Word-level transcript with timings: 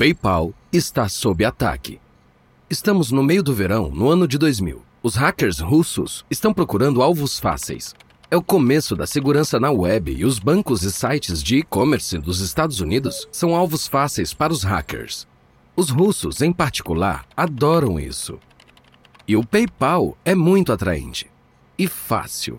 PayPal 0.00 0.54
está 0.72 1.10
sob 1.10 1.44
ataque. 1.44 2.00
Estamos 2.70 3.12
no 3.12 3.22
meio 3.22 3.42
do 3.42 3.52
verão, 3.52 3.90
no 3.90 4.08
ano 4.08 4.26
de 4.26 4.38
2000. 4.38 4.80
Os 5.02 5.14
hackers 5.14 5.58
russos 5.58 6.24
estão 6.30 6.54
procurando 6.54 7.02
alvos 7.02 7.38
fáceis. 7.38 7.94
É 8.30 8.34
o 8.34 8.42
começo 8.42 8.96
da 8.96 9.06
segurança 9.06 9.60
na 9.60 9.70
web 9.70 10.10
e 10.10 10.24
os 10.24 10.38
bancos 10.38 10.84
e 10.84 10.90
sites 10.90 11.42
de 11.42 11.58
e-commerce 11.58 12.16
dos 12.16 12.40
Estados 12.40 12.80
Unidos 12.80 13.28
são 13.30 13.54
alvos 13.54 13.86
fáceis 13.86 14.32
para 14.32 14.54
os 14.54 14.62
hackers. 14.62 15.28
Os 15.76 15.90
russos, 15.90 16.40
em 16.40 16.50
particular, 16.50 17.26
adoram 17.36 18.00
isso. 18.00 18.38
E 19.28 19.36
o 19.36 19.44
PayPal 19.44 20.16
é 20.24 20.34
muito 20.34 20.72
atraente 20.72 21.30
e 21.76 21.86
fácil. 21.86 22.58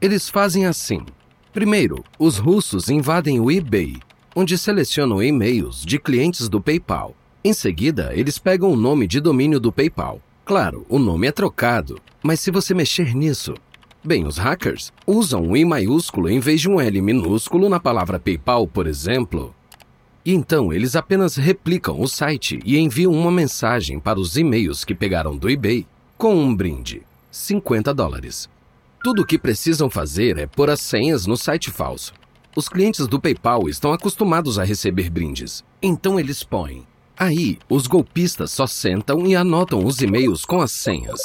Eles 0.00 0.28
fazem 0.28 0.64
assim: 0.66 1.04
primeiro, 1.52 2.04
os 2.20 2.38
russos 2.38 2.88
invadem 2.88 3.40
o 3.40 3.50
eBay, 3.50 3.98
onde 4.34 4.56
selecionam 4.56 5.22
e-mails 5.22 5.84
de 5.84 5.98
clientes 5.98 6.48
do 6.48 6.60
PayPal. 6.60 7.14
Em 7.44 7.52
seguida, 7.52 8.12
eles 8.14 8.38
pegam 8.38 8.70
o 8.70 8.76
nome 8.76 9.06
de 9.06 9.20
domínio 9.20 9.58
do 9.58 9.72
PayPal. 9.72 10.20
Claro, 10.44 10.86
o 10.88 10.98
nome 10.98 11.26
é 11.26 11.32
trocado, 11.32 12.00
mas 12.22 12.40
se 12.40 12.50
você 12.50 12.74
mexer 12.74 13.14
nisso, 13.14 13.54
Bem, 14.04 14.26
os 14.26 14.36
hackers 14.36 14.92
usam 15.06 15.42
um 15.42 15.56
I 15.56 15.64
maiúsculo 15.64 16.28
em 16.28 16.40
vez 16.40 16.60
de 16.60 16.68
um 16.68 16.80
L 16.80 17.00
minúsculo 17.00 17.68
na 17.68 17.78
palavra 17.78 18.18
PayPal, 18.18 18.66
por 18.66 18.88
exemplo. 18.88 19.54
E 20.24 20.34
então 20.34 20.72
eles 20.72 20.96
apenas 20.96 21.36
replicam 21.36 22.00
o 22.00 22.08
site 22.08 22.58
e 22.64 22.76
enviam 22.78 23.12
uma 23.12 23.30
mensagem 23.30 24.00
para 24.00 24.18
os 24.18 24.36
e-mails 24.36 24.84
que 24.84 24.92
pegaram 24.92 25.36
do 25.36 25.48
eBay 25.48 25.86
com 26.18 26.34
um 26.34 26.52
brinde: 26.52 27.02
50 27.30 27.94
dólares. 27.94 28.50
Tudo 29.04 29.22
o 29.22 29.26
que 29.26 29.38
precisam 29.38 29.88
fazer 29.88 30.36
é 30.36 30.48
pôr 30.48 30.68
as 30.68 30.80
senhas 30.80 31.24
no 31.24 31.36
site 31.36 31.70
falso. 31.70 32.12
Os 32.54 32.68
clientes 32.68 33.06
do 33.06 33.18
PayPal 33.18 33.66
estão 33.66 33.94
acostumados 33.94 34.58
a 34.58 34.64
receber 34.64 35.08
brindes, 35.08 35.64
então 35.80 36.20
eles 36.20 36.44
põem. 36.44 36.86
Aí, 37.16 37.58
os 37.66 37.86
golpistas 37.86 38.50
só 38.50 38.66
sentam 38.66 39.26
e 39.26 39.34
anotam 39.34 39.82
os 39.82 40.02
e-mails 40.02 40.44
com 40.44 40.60
as 40.60 40.70
senhas. 40.70 41.18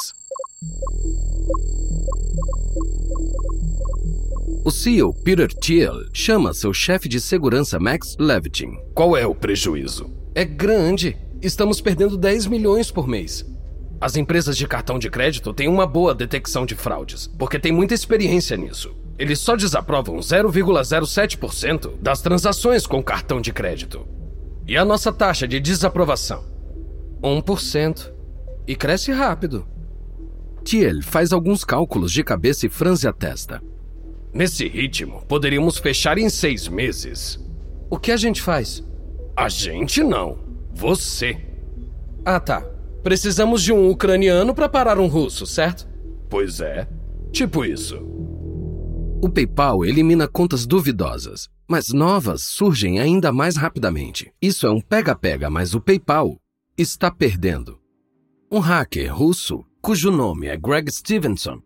O 4.64 4.70
CEO 4.70 5.12
Peter 5.12 5.52
Thiel 5.52 5.96
chama 6.14 6.54
seu 6.54 6.72
chefe 6.72 7.10
de 7.10 7.20
segurança 7.20 7.78
Max 7.78 8.16
Levitin. 8.18 8.78
Qual 8.94 9.14
é 9.14 9.26
o 9.26 9.34
prejuízo? 9.34 10.10
É 10.34 10.46
grande. 10.46 11.14
Estamos 11.42 11.78
perdendo 11.78 12.16
10 12.16 12.46
milhões 12.46 12.90
por 12.90 13.06
mês. 13.06 13.44
As 14.00 14.16
empresas 14.16 14.56
de 14.56 14.66
cartão 14.66 14.98
de 14.98 15.10
crédito 15.10 15.52
têm 15.52 15.68
uma 15.68 15.86
boa 15.86 16.14
detecção 16.14 16.64
de 16.64 16.74
fraudes, 16.74 17.26
porque 17.38 17.58
têm 17.58 17.72
muita 17.72 17.92
experiência 17.92 18.56
nisso. 18.56 18.96
Eles 19.18 19.40
só 19.40 19.56
desaprovam 19.56 20.16
0,07% 20.16 21.98
das 22.00 22.22
transações 22.22 22.86
com 22.86 23.02
cartão 23.02 23.40
de 23.40 23.52
crédito. 23.52 24.06
E 24.66 24.76
a 24.76 24.84
nossa 24.84 25.12
taxa 25.12 25.48
de 25.48 25.58
desaprovação? 25.58 26.44
1%. 27.22 28.12
E 28.66 28.76
cresce 28.76 29.10
rápido. 29.10 29.66
Thiel 30.62 31.02
faz 31.02 31.32
alguns 31.32 31.64
cálculos 31.64 32.12
de 32.12 32.22
cabeça 32.22 32.66
e 32.66 32.68
franze 32.68 33.08
a 33.08 33.12
testa. 33.12 33.62
Nesse 34.32 34.68
ritmo, 34.68 35.24
poderíamos 35.26 35.78
fechar 35.78 36.18
em 36.18 36.28
seis 36.28 36.68
meses. 36.68 37.40
O 37.90 37.98
que 37.98 38.12
a 38.12 38.16
gente 38.16 38.42
faz? 38.42 38.84
A 39.34 39.48
gente 39.48 40.02
não. 40.02 40.38
Você. 40.74 41.36
Ah, 42.24 42.38
tá. 42.38 42.60
Precisamos 43.02 43.62
de 43.62 43.72
um 43.72 43.88
ucraniano 43.88 44.54
para 44.54 44.68
parar 44.68 44.98
um 44.98 45.06
russo, 45.06 45.46
certo? 45.46 45.88
Pois 46.28 46.60
é. 46.60 46.86
Tipo 47.32 47.64
isso. 47.64 47.96
O 49.20 49.28
PayPal 49.28 49.84
elimina 49.84 50.28
contas 50.28 50.64
duvidosas, 50.64 51.48
mas 51.66 51.88
novas 51.88 52.44
surgem 52.44 53.00
ainda 53.00 53.32
mais 53.32 53.56
rapidamente. 53.56 54.32
Isso 54.40 54.64
é 54.64 54.70
um 54.70 54.80
pega-pega, 54.80 55.50
mas 55.50 55.74
o 55.74 55.80
PayPal 55.80 56.38
está 56.76 57.10
perdendo. 57.10 57.80
Um 58.50 58.60
hacker 58.60 59.12
russo, 59.12 59.64
cujo 59.82 60.12
nome 60.12 60.46
é 60.46 60.56
Greg 60.56 60.88
Stevenson, 60.92 61.60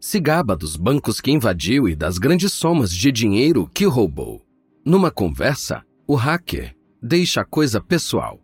se 0.00 0.18
gaba 0.18 0.56
dos 0.56 0.76
bancos 0.76 1.20
que 1.20 1.30
invadiu 1.30 1.88
e 1.88 1.94
das 1.94 2.18
grandes 2.18 2.52
somas 2.52 2.92
de 2.92 3.12
dinheiro 3.12 3.70
que 3.72 3.84
roubou. 3.84 4.44
Numa 4.84 5.12
conversa, 5.12 5.82
o 6.08 6.16
hacker 6.16 6.74
deixa 7.00 7.42
a 7.42 7.44
coisa 7.44 7.80
pessoal. 7.80 8.40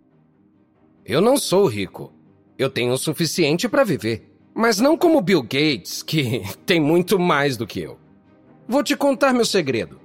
Eu 1.04 1.20
não 1.20 1.36
sou 1.36 1.66
rico. 1.66 2.14
Eu 2.56 2.70
tenho 2.70 2.92
o 2.92 2.98
suficiente 2.98 3.68
para 3.68 3.82
viver. 3.82 4.30
Mas 4.54 4.78
não 4.78 4.96
como 4.96 5.20
Bill 5.20 5.42
Gates, 5.42 6.02
que 6.02 6.42
tem 6.64 6.80
muito 6.80 7.18
mais 7.18 7.56
do 7.56 7.66
que 7.66 7.80
eu. 7.80 7.98
Vou 8.70 8.84
te 8.84 8.96
contar 8.96 9.32
meu 9.32 9.44
segredo. 9.44 9.98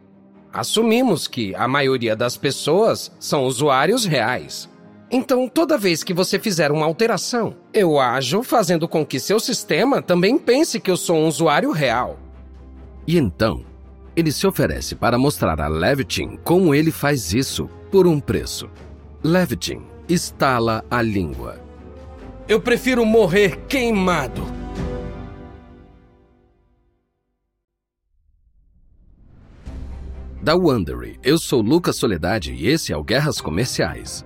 Assumimos 0.52 1.28
que 1.28 1.53
a 1.53 1.68
maioria 1.68 2.16
das 2.16 2.36
pessoas 2.36 3.12
são 3.20 3.44
usuários 3.44 4.06
reais. 4.06 4.68
Então, 5.12 5.48
toda 5.48 5.78
vez 5.78 6.03
que 6.03 6.16
você 6.16 6.40
fizer 6.40 6.72
uma 6.72 6.88
alteração, 6.88 7.56
eu 7.72 8.00
ajo 8.00 8.42
fazendo 8.42 8.88
com 8.88 9.06
que 9.06 9.20
seu 9.20 9.40
sistema 9.40 10.02
também 10.02 10.36
pense 10.40 10.80
que 10.80 10.90
eu 10.90 10.98
sou 10.98 11.18
um 11.18 11.28
usuário 11.28 11.70
real. 11.72 12.18
E 13.06 13.20
então, 13.20 13.64
ele 14.16 14.31
se 14.31 14.48
oferece 14.48 14.96
para 14.96 15.16
mostrar 15.16 15.62
a 15.62 15.68
Levitin 15.68 16.36
como 16.44 16.74
ele 16.74 16.90
faz 16.90 17.36
isso 17.36 17.70
por 17.92 18.08
um 18.08 18.20
preço. 18.20 18.68
Levitin 19.24 19.84
estala 20.09 20.84
a 20.90 21.03
língua. 21.03 21.62
Eu 22.47 22.59
prefiro 22.59 23.06
morrer 23.06 23.58
queimado. 23.68 24.65
Da 30.45 30.56
Wondery, 30.56 31.19
eu 31.23 31.39
sou 31.39 31.59
Lucas 31.59 31.95
Soledade 31.95 32.53
e 32.53 32.67
esse 32.67 32.94
é 32.94 32.95
o 32.95 33.03
Guerras 33.03 33.41
Comerciais. 33.41 34.23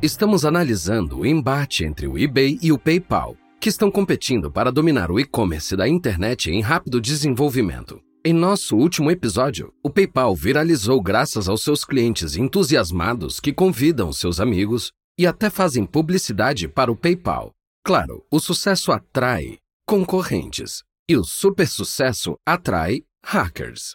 Estamos 0.00 0.46
analisando 0.46 1.18
o 1.18 1.26
embate 1.26 1.84
entre 1.84 2.06
o 2.06 2.18
eBay 2.18 2.58
e 2.62 2.72
o 2.72 2.78
PayPal, 2.78 3.36
que 3.64 3.70
estão 3.70 3.90
competindo 3.90 4.50
para 4.50 4.70
dominar 4.70 5.10
o 5.10 5.18
e-commerce 5.18 5.74
da 5.74 5.88
internet 5.88 6.50
em 6.50 6.60
rápido 6.60 7.00
desenvolvimento. 7.00 7.98
Em 8.22 8.30
nosso 8.30 8.76
último 8.76 9.10
episódio, 9.10 9.72
o 9.82 9.88
PayPal 9.88 10.36
viralizou 10.36 11.00
graças 11.00 11.48
aos 11.48 11.62
seus 11.62 11.82
clientes 11.82 12.36
entusiasmados 12.36 13.40
que 13.40 13.54
convidam 13.54 14.12
seus 14.12 14.38
amigos 14.38 14.92
e 15.18 15.26
até 15.26 15.48
fazem 15.48 15.86
publicidade 15.86 16.68
para 16.68 16.92
o 16.92 16.96
PayPal. 16.96 17.52
Claro, 17.82 18.22
o 18.30 18.38
sucesso 18.38 18.92
atrai 18.92 19.56
concorrentes 19.88 20.82
e 21.08 21.16
o 21.16 21.24
super 21.24 21.66
sucesso 21.66 22.36
atrai 22.46 23.00
hackers. 23.24 23.94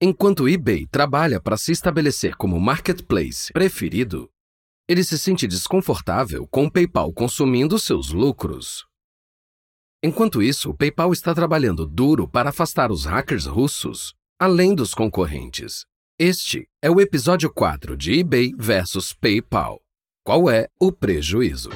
Enquanto 0.00 0.44
o 0.44 0.48
eBay 0.48 0.86
trabalha 0.86 1.40
para 1.40 1.56
se 1.56 1.72
estabelecer 1.72 2.36
como 2.36 2.60
marketplace 2.60 3.52
preferido, 3.52 4.28
ele 4.88 5.02
se 5.02 5.18
sente 5.18 5.46
desconfortável 5.46 6.46
com 6.46 6.64
o 6.66 6.70
PayPal 6.70 7.12
consumindo 7.12 7.78
seus 7.78 8.10
lucros. 8.10 8.86
Enquanto 10.02 10.42
isso, 10.42 10.70
o 10.70 10.76
PayPal 10.76 11.12
está 11.12 11.34
trabalhando 11.34 11.86
duro 11.86 12.28
para 12.28 12.50
afastar 12.50 12.92
os 12.92 13.06
hackers 13.06 13.46
russos, 13.46 14.14
além 14.38 14.74
dos 14.74 14.92
concorrentes. 14.92 15.86
Este 16.18 16.68
é 16.82 16.90
o 16.90 17.00
episódio 17.00 17.50
4 17.50 17.96
de 17.96 18.20
eBay 18.20 18.52
versus 18.58 19.14
PayPal. 19.14 19.80
Qual 20.22 20.50
é 20.50 20.68
o 20.78 20.92
prejuízo? 20.92 21.70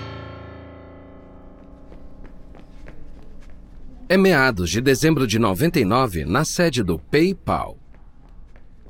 É 4.11 4.17
meados 4.17 4.71
de 4.71 4.81
dezembro 4.81 5.27
de 5.27 5.39
99 5.39 6.25
na 6.27 6.45
sede 6.45 6.83
do 6.83 6.99
PayPal. 6.99 7.79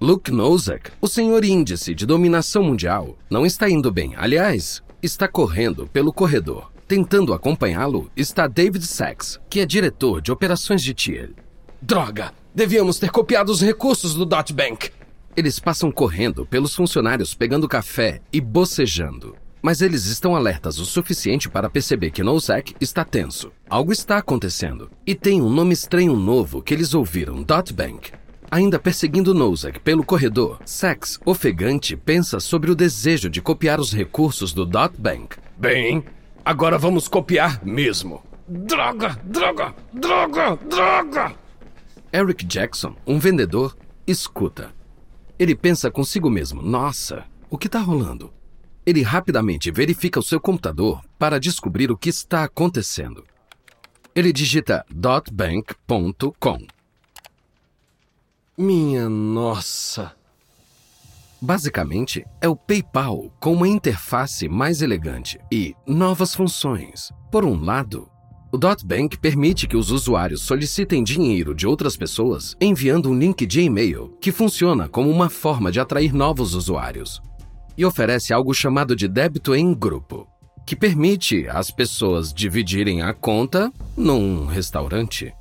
Luke 0.01 0.31
Nozak, 0.31 0.93
o 1.01 1.09
senhor 1.09 1.45
índice 1.45 1.93
de 1.93 2.07
dominação 2.07 2.63
mundial, 2.63 3.19
não 3.29 3.45
está 3.45 3.69
indo 3.69 3.91
bem. 3.91 4.15
Aliás, 4.17 4.81
está 5.03 5.27
correndo 5.27 5.89
pelo 5.89 6.13
corredor. 6.13 6.71
Tentando 6.87 7.35
acompanhá-lo 7.35 8.09
está 8.17 8.47
David 8.47 8.87
Sachs, 8.87 9.41
que 9.51 9.59
é 9.59 9.67
diretor 9.67 10.21
de 10.21 10.31
operações 10.31 10.83
de 10.83 10.95
Tier. 10.95 11.33
Droga! 11.83 12.33
Devíamos 12.55 13.01
ter 13.01 13.11
copiado 13.11 13.51
os 13.51 13.61
recursos 13.61 14.15
do 14.15 14.25
Dot 14.25 14.53
Bank. 14.53 14.91
Eles 15.37 15.59
passam 15.59 15.91
correndo 15.91 16.47
pelos 16.47 16.77
funcionários 16.77 17.35
pegando 17.35 17.69
café 17.69 18.21
e 18.33 18.41
bocejando. 18.41 19.35
Mas 19.61 19.83
eles 19.83 20.07
estão 20.07 20.37
alertas 20.37 20.79
o 20.79 20.87
suficiente 20.87 21.49
para 21.49 21.69
perceber 21.69 22.13
que 22.13 22.23
Nozak 22.23 22.73
está 22.81 23.05
tenso. 23.05 23.51
Algo 23.69 23.93
está 23.93 24.19
acontecendo. 24.19 24.89
E 25.05 25.17
tem 25.17 25.43
um 25.43 25.51
nome 25.51 25.75
estranho 25.75 26.15
novo 26.15 26.63
que 26.63 26.73
eles 26.73 26.95
ouviram, 26.95 27.43
Dot 27.43 27.73
Bank. 27.73 28.13
Ainda 28.51 28.79
perseguindo 28.79 29.35
Nozak 29.35 29.79
pelo 29.81 30.03
corredor, 30.03 30.59
Sax, 30.65 31.21
ofegante, 31.25 31.95
pensa 31.95 32.41
sobre 32.41 32.71
o 32.71 32.75
desejo 32.75 33.29
de 33.29 33.43
copiar 33.43 33.79
os 33.79 33.93
recursos 33.93 34.55
do 34.55 34.65
Dot 34.65 34.95
Bank. 34.99 35.37
Bem, 35.57 36.03
agora 36.43 36.79
vamos 36.79 37.09
copiar 37.09 37.63
mesmo. 37.63 38.23
Droga, 38.49 39.21
droga, 39.23 39.75
droga, 39.93 40.57
droga! 40.67 41.35
Eric 42.11 42.47
Jackson, 42.47 42.97
um 43.07 43.19
vendedor, 43.19 43.77
escuta. 44.07 44.73
Ele 45.39 45.55
pensa 45.55 45.91
consigo 45.91 46.31
mesmo: 46.31 46.63
nossa, 46.63 47.25
o 47.51 47.59
que 47.59 47.67
está 47.67 47.81
rolando? 47.81 48.33
Ele 48.87 49.03
rapidamente 49.03 49.71
verifica 49.71 50.19
o 50.19 50.23
seu 50.23 50.41
computador 50.41 51.03
para 51.19 51.39
descobrir 51.39 51.91
o 51.91 51.99
que 51.99 52.09
está 52.09 52.45
acontecendo. 52.45 53.23
Ele 54.15 54.33
digita 54.33 54.87
.bank.com. 54.91 56.78
Minha 58.61 59.09
nossa! 59.09 60.11
Basicamente, 61.41 62.27
é 62.41 62.49
o 62.49 62.57
PayPal 62.57 63.33
com 63.39 63.53
uma 63.53 63.69
interface 63.69 64.49
mais 64.49 64.83
elegante 64.83 65.39
e 65.49 65.77
novas 65.87 66.35
funções. 66.35 67.13
Por 67.31 67.45
um 67.45 67.65
lado, 67.65 68.09
o 68.53 68.59
.bank 68.59 69.17
permite 69.19 69.69
que 69.69 69.77
os 69.77 69.93
usuários 69.93 70.43
solicitem 70.43 71.05
dinheiro 71.05 71.55
de 71.55 71.69
outras 71.69 71.97
pessoas 71.97 72.57
enviando 72.61 73.09
um 73.09 73.17
link 73.17 73.47
de 73.47 73.61
e-mail 73.61 74.17
que 74.21 74.33
funciona 74.33 74.89
como 74.89 75.09
uma 75.09 75.31
forma 75.31 75.71
de 75.71 75.79
atrair 75.79 76.13
novos 76.13 76.57
usuários. 76.57 77.23
E 77.77 77.85
oferece 77.85 78.33
algo 78.33 78.53
chamado 78.53 78.97
de 78.97 79.07
débito 79.07 79.55
em 79.55 79.73
grupo, 79.73 80.27
que 80.67 80.75
permite 80.75 81.47
as 81.49 81.71
pessoas 81.71 82.35
dividirem 82.35 83.03
a 83.03 83.15
conta 83.15 83.73
num 83.97 84.47
restaurante. 84.47 85.33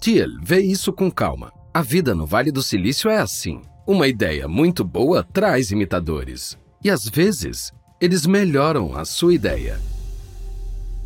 Thiel 0.00 0.30
vê 0.42 0.60
isso 0.62 0.90
com 0.90 1.10
calma. 1.10 1.52
A 1.74 1.80
vida 1.80 2.14
no 2.14 2.26
Vale 2.26 2.52
do 2.52 2.62
Silício 2.62 3.08
é 3.08 3.16
assim. 3.16 3.62
Uma 3.86 4.06
ideia 4.06 4.46
muito 4.46 4.84
boa 4.84 5.22
traz 5.24 5.70
imitadores. 5.70 6.58
E 6.84 6.90
às 6.90 7.08
vezes, 7.08 7.72
eles 7.98 8.26
melhoram 8.26 8.94
a 8.94 9.06
sua 9.06 9.32
ideia. 9.32 9.80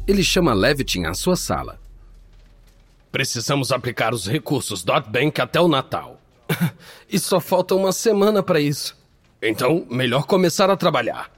Ele 0.09 0.25
chama 0.25 0.53
Levitin 0.53 1.05
à 1.05 1.15
sua 1.15 1.37
sala. 1.37 1.79
Precisamos 3.13 3.71
aplicar 3.71 4.13
os 4.13 4.27
recursos 4.27 4.85
.bank 4.85 5.41
até 5.41 5.61
o 5.61 5.69
Natal. 5.69 6.21
e 7.09 7.17
só 7.17 7.39
falta 7.39 7.77
uma 7.77 7.93
semana 7.93 8.43
para 8.43 8.61
isso. 8.61 8.97
Então, 9.41 9.87
melhor 9.89 10.27
começar 10.27 10.69
a 10.69 10.77
trabalhar. 10.77 11.31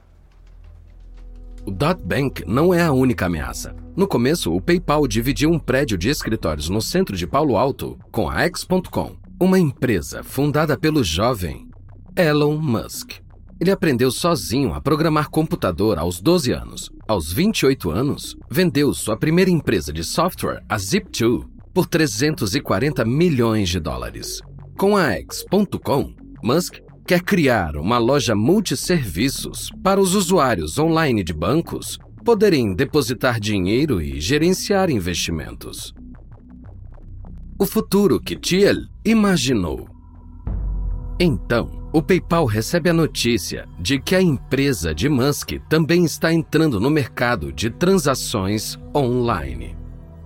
O 1.65 1.71
.bank 1.71 2.43
não 2.47 2.73
é 2.73 2.81
a 2.81 2.91
única 2.91 3.25
ameaça. 3.25 3.75
No 3.95 4.07
começo, 4.07 4.53
o 4.53 4.61
PayPal 4.61 5.07
dividiu 5.07 5.49
um 5.49 5.59
prédio 5.59 5.97
de 5.97 6.09
escritórios 6.09 6.69
no 6.69 6.81
centro 6.81 7.15
de 7.15 7.27
Palo 7.27 7.57
Alto 7.57 7.97
com 8.11 8.29
a 8.29 8.41
X.com, 8.43 9.15
uma 9.39 9.59
empresa 9.59 10.23
fundada 10.23 10.77
pelo 10.77 11.03
jovem 11.03 11.67
Elon 12.15 12.57
Musk. 12.57 13.11
Ele 13.59 13.71
aprendeu 13.71 14.09
sozinho 14.09 14.73
a 14.73 14.79
programar 14.79 15.29
computador 15.29 15.97
aos 15.97 16.21
12 16.21 16.51
anos. 16.51 16.89
Aos 17.07 17.33
28 17.33 17.91
anos, 17.91 18.37
vendeu 18.49 18.93
sua 18.93 19.17
primeira 19.17 19.51
empresa 19.51 19.91
de 19.91 20.03
software, 20.03 20.63
a 20.69 20.77
Zip2, 20.77 21.45
por 21.73 21.85
340 21.85 23.03
milhões 23.03 23.67
de 23.67 23.79
dólares. 23.79 24.41
Com 24.77 24.95
a 24.95 25.11
X.com, 25.11 26.13
Musk 26.41 26.79
quer 27.09 27.23
criar 27.23 27.75
uma 27.75 27.97
loja 27.97 28.35
multisserviços 28.35 29.71
para 29.81 29.99
os 29.99 30.13
usuários 30.13 30.77
online 30.77 31.23
de 31.23 31.33
bancos 31.33 31.97
poderem 32.23 32.75
depositar 32.75 33.39
dinheiro 33.39 33.99
e 33.99 34.21
gerenciar 34.21 34.91
investimentos 34.91 35.91
o 37.57 37.65
futuro 37.65 38.21
que 38.21 38.35
Thiel 38.35 38.85
imaginou. 39.03 39.89
Então, 41.19 41.89
o 41.91 41.99
PayPal 41.99 42.45
recebe 42.45 42.91
a 42.91 42.93
notícia 42.93 43.67
de 43.79 43.99
que 43.99 44.15
a 44.15 44.21
empresa 44.21 44.93
de 44.93 45.09
Musk 45.09 45.53
também 45.67 46.05
está 46.05 46.31
entrando 46.31 46.79
no 46.79 46.91
mercado 46.91 47.51
de 47.51 47.71
transações 47.71 48.77
online. 48.95 49.75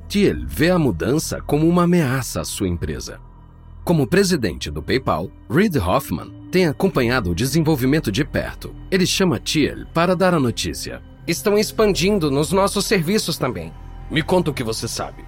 Thiel 0.09 0.45
vê 0.45 0.69
a 0.69 0.77
mudança 0.77 1.41
como 1.41 1.65
uma 1.65 1.83
ameaça 1.83 2.41
à 2.41 2.44
sua 2.44 2.68
empresa. 2.68 3.21
Como 3.85 4.06
presidente 4.06 4.69
do 4.69 4.83
PayPal, 4.83 5.31
Reid 5.50 5.80
Hoffman 5.80 6.43
tem 6.53 6.67
acompanhado 6.67 7.31
o 7.31 7.35
desenvolvimento 7.35 8.11
de 8.11 8.23
perto. 8.23 8.75
Ele 8.91 9.07
chama 9.07 9.39
Thiel 9.39 9.88
para 9.91 10.15
dar 10.15 10.35
a 10.35 10.39
notícia. 10.39 11.01
Estão 11.25 11.57
expandindo 11.57 12.29
nos 12.29 12.51
nossos 12.51 12.85
serviços 12.85 13.39
também. 13.39 13.73
Me 14.11 14.21
conta 14.21 14.51
o 14.51 14.53
que 14.53 14.63
você 14.63 14.88
sabe. 14.88 15.25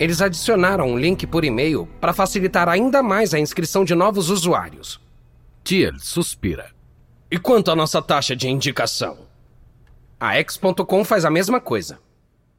Eles 0.00 0.22
adicionaram 0.22 0.88
um 0.88 0.98
link 0.98 1.26
por 1.26 1.44
e-mail 1.44 1.86
para 2.00 2.14
facilitar 2.14 2.70
ainda 2.70 3.02
mais 3.02 3.34
a 3.34 3.38
inscrição 3.38 3.84
de 3.84 3.94
novos 3.94 4.30
usuários. 4.30 4.98
Thiel 5.62 5.98
suspira. 5.98 6.70
E 7.30 7.38
quanto 7.38 7.70
à 7.70 7.76
nossa 7.76 8.00
taxa 8.00 8.34
de 8.34 8.48
indicação? 8.48 9.26
A 10.18 10.36
X.com 10.36 11.04
faz 11.04 11.26
a 11.26 11.30
mesma 11.30 11.60
coisa. 11.60 11.98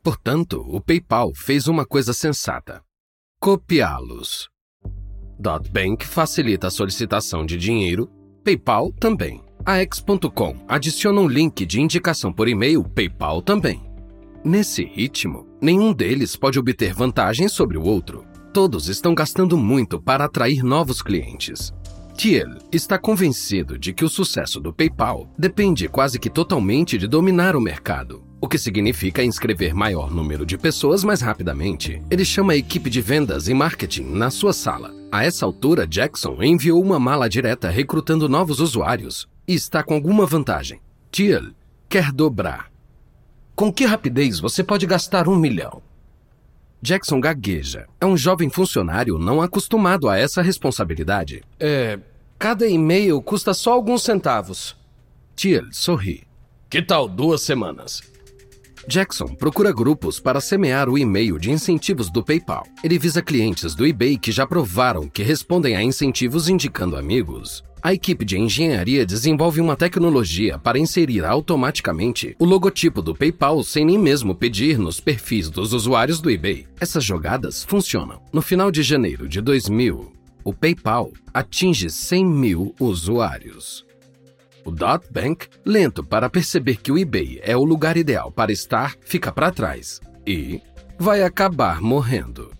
Portanto, 0.03 0.63
o 0.69 0.79
PayPal 0.79 1.33
fez 1.33 1.67
uma 1.67 1.83
coisa 1.83 2.13
sensata: 2.13 2.83
copiá-los. 3.39 4.52
Bank 5.39 6.05
facilita 6.05 6.67
a 6.67 6.71
solicitação 6.71 7.45
de 7.45 7.57
dinheiro, 7.57 8.09
PayPal 8.43 8.91
também. 8.99 9.41
A 9.65 9.77
X.com 9.77 10.55
adiciona 10.67 11.21
um 11.21 11.27
link 11.27 11.65
de 11.65 11.79
indicação 11.79 12.33
por 12.33 12.47
e-mail, 12.47 12.83
PayPal 12.83 13.41
também. 13.41 13.81
Nesse 14.43 14.83
ritmo, 14.83 15.47
nenhum 15.61 15.93
deles 15.93 16.35
pode 16.35 16.59
obter 16.59 16.93
vantagem 16.93 17.47
sobre 17.47 17.77
o 17.77 17.83
outro. 17.83 18.25
Todos 18.53 18.89
estão 18.89 19.15
gastando 19.15 19.57
muito 19.57 20.01
para 20.01 20.25
atrair 20.25 20.63
novos 20.63 21.01
clientes. 21.01 21.73
Thiel 22.17 22.57
está 22.71 22.99
convencido 22.99 23.79
de 23.79 23.93
que 23.93 24.05
o 24.05 24.09
sucesso 24.09 24.59
do 24.59 24.73
PayPal 24.73 25.27
depende 25.37 25.87
quase 25.87 26.19
que 26.19 26.29
totalmente 26.29 26.97
de 26.97 27.07
dominar 27.07 27.55
o 27.55 27.61
mercado, 27.61 28.23
o 28.43 28.47
que 28.49 28.57
significa 28.57 29.23
inscrever 29.23 29.73
maior 29.73 30.11
número 30.11 30.45
de 30.45 30.57
pessoas 30.57 31.01
mais 31.01 31.21
rapidamente. 31.21 32.01
Ele 32.11 32.25
chama 32.25 32.51
a 32.51 32.57
equipe 32.57 32.89
de 32.89 32.99
vendas 32.99 33.47
e 33.47 33.53
marketing 33.53 34.03
na 34.03 34.29
sua 34.29 34.51
sala. 34.51 34.93
A 35.09 35.23
essa 35.23 35.45
altura, 35.45 35.87
Jackson 35.87 36.43
enviou 36.43 36.83
uma 36.83 36.99
mala 36.99 37.29
direta 37.29 37.69
recrutando 37.69 38.27
novos 38.27 38.59
usuários 38.59 39.29
e 39.47 39.53
está 39.53 39.81
com 39.81 39.93
alguma 39.93 40.25
vantagem. 40.25 40.81
Thiel 41.09 41.51
quer 41.87 42.11
dobrar 42.11 42.69
com 43.55 43.71
que 43.71 43.85
rapidez 43.85 44.41
você 44.41 44.61
pode 44.61 44.85
gastar 44.85 45.29
um 45.29 45.37
milhão? 45.37 45.81
Jackson 46.81 47.21
gagueja. 47.21 47.87
É 48.01 48.05
um 48.05 48.17
jovem 48.17 48.49
funcionário 48.49 49.17
não 49.17 49.41
acostumado 49.41 50.09
a 50.09 50.17
essa 50.17 50.41
responsabilidade. 50.41 51.45
É. 51.57 51.97
Cada 52.37 52.67
e-mail 52.67 53.21
custa 53.21 53.53
só 53.53 53.71
alguns 53.71 54.03
centavos. 54.03 54.75
Thiel 55.33 55.71
sorri. 55.71 56.23
Que 56.69 56.81
tal 56.81 57.07
duas 57.07 57.41
semanas? 57.41 58.12
Jackson 58.87 59.27
procura 59.35 59.71
grupos 59.71 60.19
para 60.19 60.41
semear 60.41 60.89
o 60.89 60.97
e-mail 60.97 61.39
de 61.39 61.51
incentivos 61.51 62.09
do 62.09 62.23
PayPal. 62.23 62.65
Ele 62.83 62.99
visa 62.99 63.21
clientes 63.21 63.73
do 63.75 63.85
eBay 63.85 64.17
que 64.17 64.31
já 64.31 64.45
provaram 64.45 65.07
que 65.07 65.23
respondem 65.23 65.75
a 65.75 65.83
incentivos 65.83 66.49
indicando 66.49 66.97
amigos. 66.97 67.63
A 67.81 67.93
equipe 67.93 68.23
de 68.23 68.37
engenharia 68.37 69.05
desenvolve 69.05 69.59
uma 69.59 69.75
tecnologia 69.75 70.57
para 70.57 70.79
inserir 70.79 71.25
automaticamente 71.25 72.33
o 72.39 72.45
logotipo 72.45 73.01
do 73.01 73.13
PayPal 73.13 73.61
sem 73.61 73.83
nem 73.83 73.97
mesmo 73.97 74.33
pedir 74.33 74.77
nos 74.77 75.01
perfis 75.01 75.49
dos 75.49 75.73
usuários 75.73 76.21
do 76.21 76.31
eBay. 76.31 76.65
Essas 76.79 77.03
jogadas 77.03 77.63
funcionam. 77.63 78.21
No 78.31 78.41
final 78.41 78.71
de 78.71 78.83
janeiro 78.83 79.27
de 79.27 79.41
2000, 79.41 80.13
o 80.45 80.53
PayPal 80.53 81.11
atinge 81.33 81.89
100 81.89 82.25
mil 82.25 82.75
usuários. 82.79 83.85
O 84.65 84.71
Dot 84.71 85.05
Bank, 85.11 85.47
lento 85.65 86.03
para 86.03 86.29
perceber 86.29 86.77
que 86.77 86.91
o 86.91 86.97
eBay 86.97 87.39
é 87.43 87.55
o 87.55 87.63
lugar 87.63 87.97
ideal 87.97 88.31
para 88.31 88.51
estar, 88.51 88.95
fica 89.01 89.31
para 89.31 89.51
trás 89.51 89.99
e 90.25 90.61
vai 90.97 91.21
acabar 91.21 91.81
morrendo. 91.81 92.51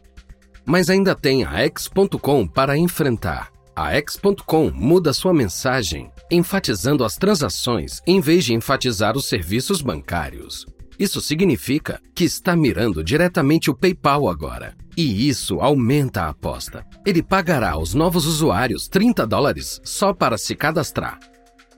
Mas 0.65 0.89
ainda 0.89 1.15
tem 1.15 1.43
a 1.43 1.59
X.com 1.59 2.47
para 2.47 2.77
enfrentar. 2.77 3.51
A 3.75 3.93
X.com 3.93 4.69
muda 4.69 5.13
sua 5.13 5.33
mensagem, 5.33 6.11
enfatizando 6.29 7.03
as 7.03 7.15
transações 7.15 8.01
em 8.05 8.21
vez 8.21 8.45
de 8.45 8.53
enfatizar 8.53 9.17
os 9.17 9.25
serviços 9.25 9.81
bancários. 9.81 10.65
Isso 10.99 11.19
significa 11.19 11.99
que 12.13 12.23
está 12.23 12.55
mirando 12.55 13.03
diretamente 13.03 13.71
o 13.71 13.75
PayPal 13.75 14.29
agora. 14.29 14.75
E 14.95 15.27
isso 15.27 15.59
aumenta 15.59 16.23
a 16.23 16.29
aposta. 16.29 16.85
Ele 17.05 17.23
pagará 17.23 17.71
aos 17.71 17.95
novos 17.95 18.27
usuários 18.27 18.87
30 18.87 19.25
dólares 19.25 19.81
só 19.83 20.13
para 20.13 20.37
se 20.37 20.55
cadastrar. 20.55 21.17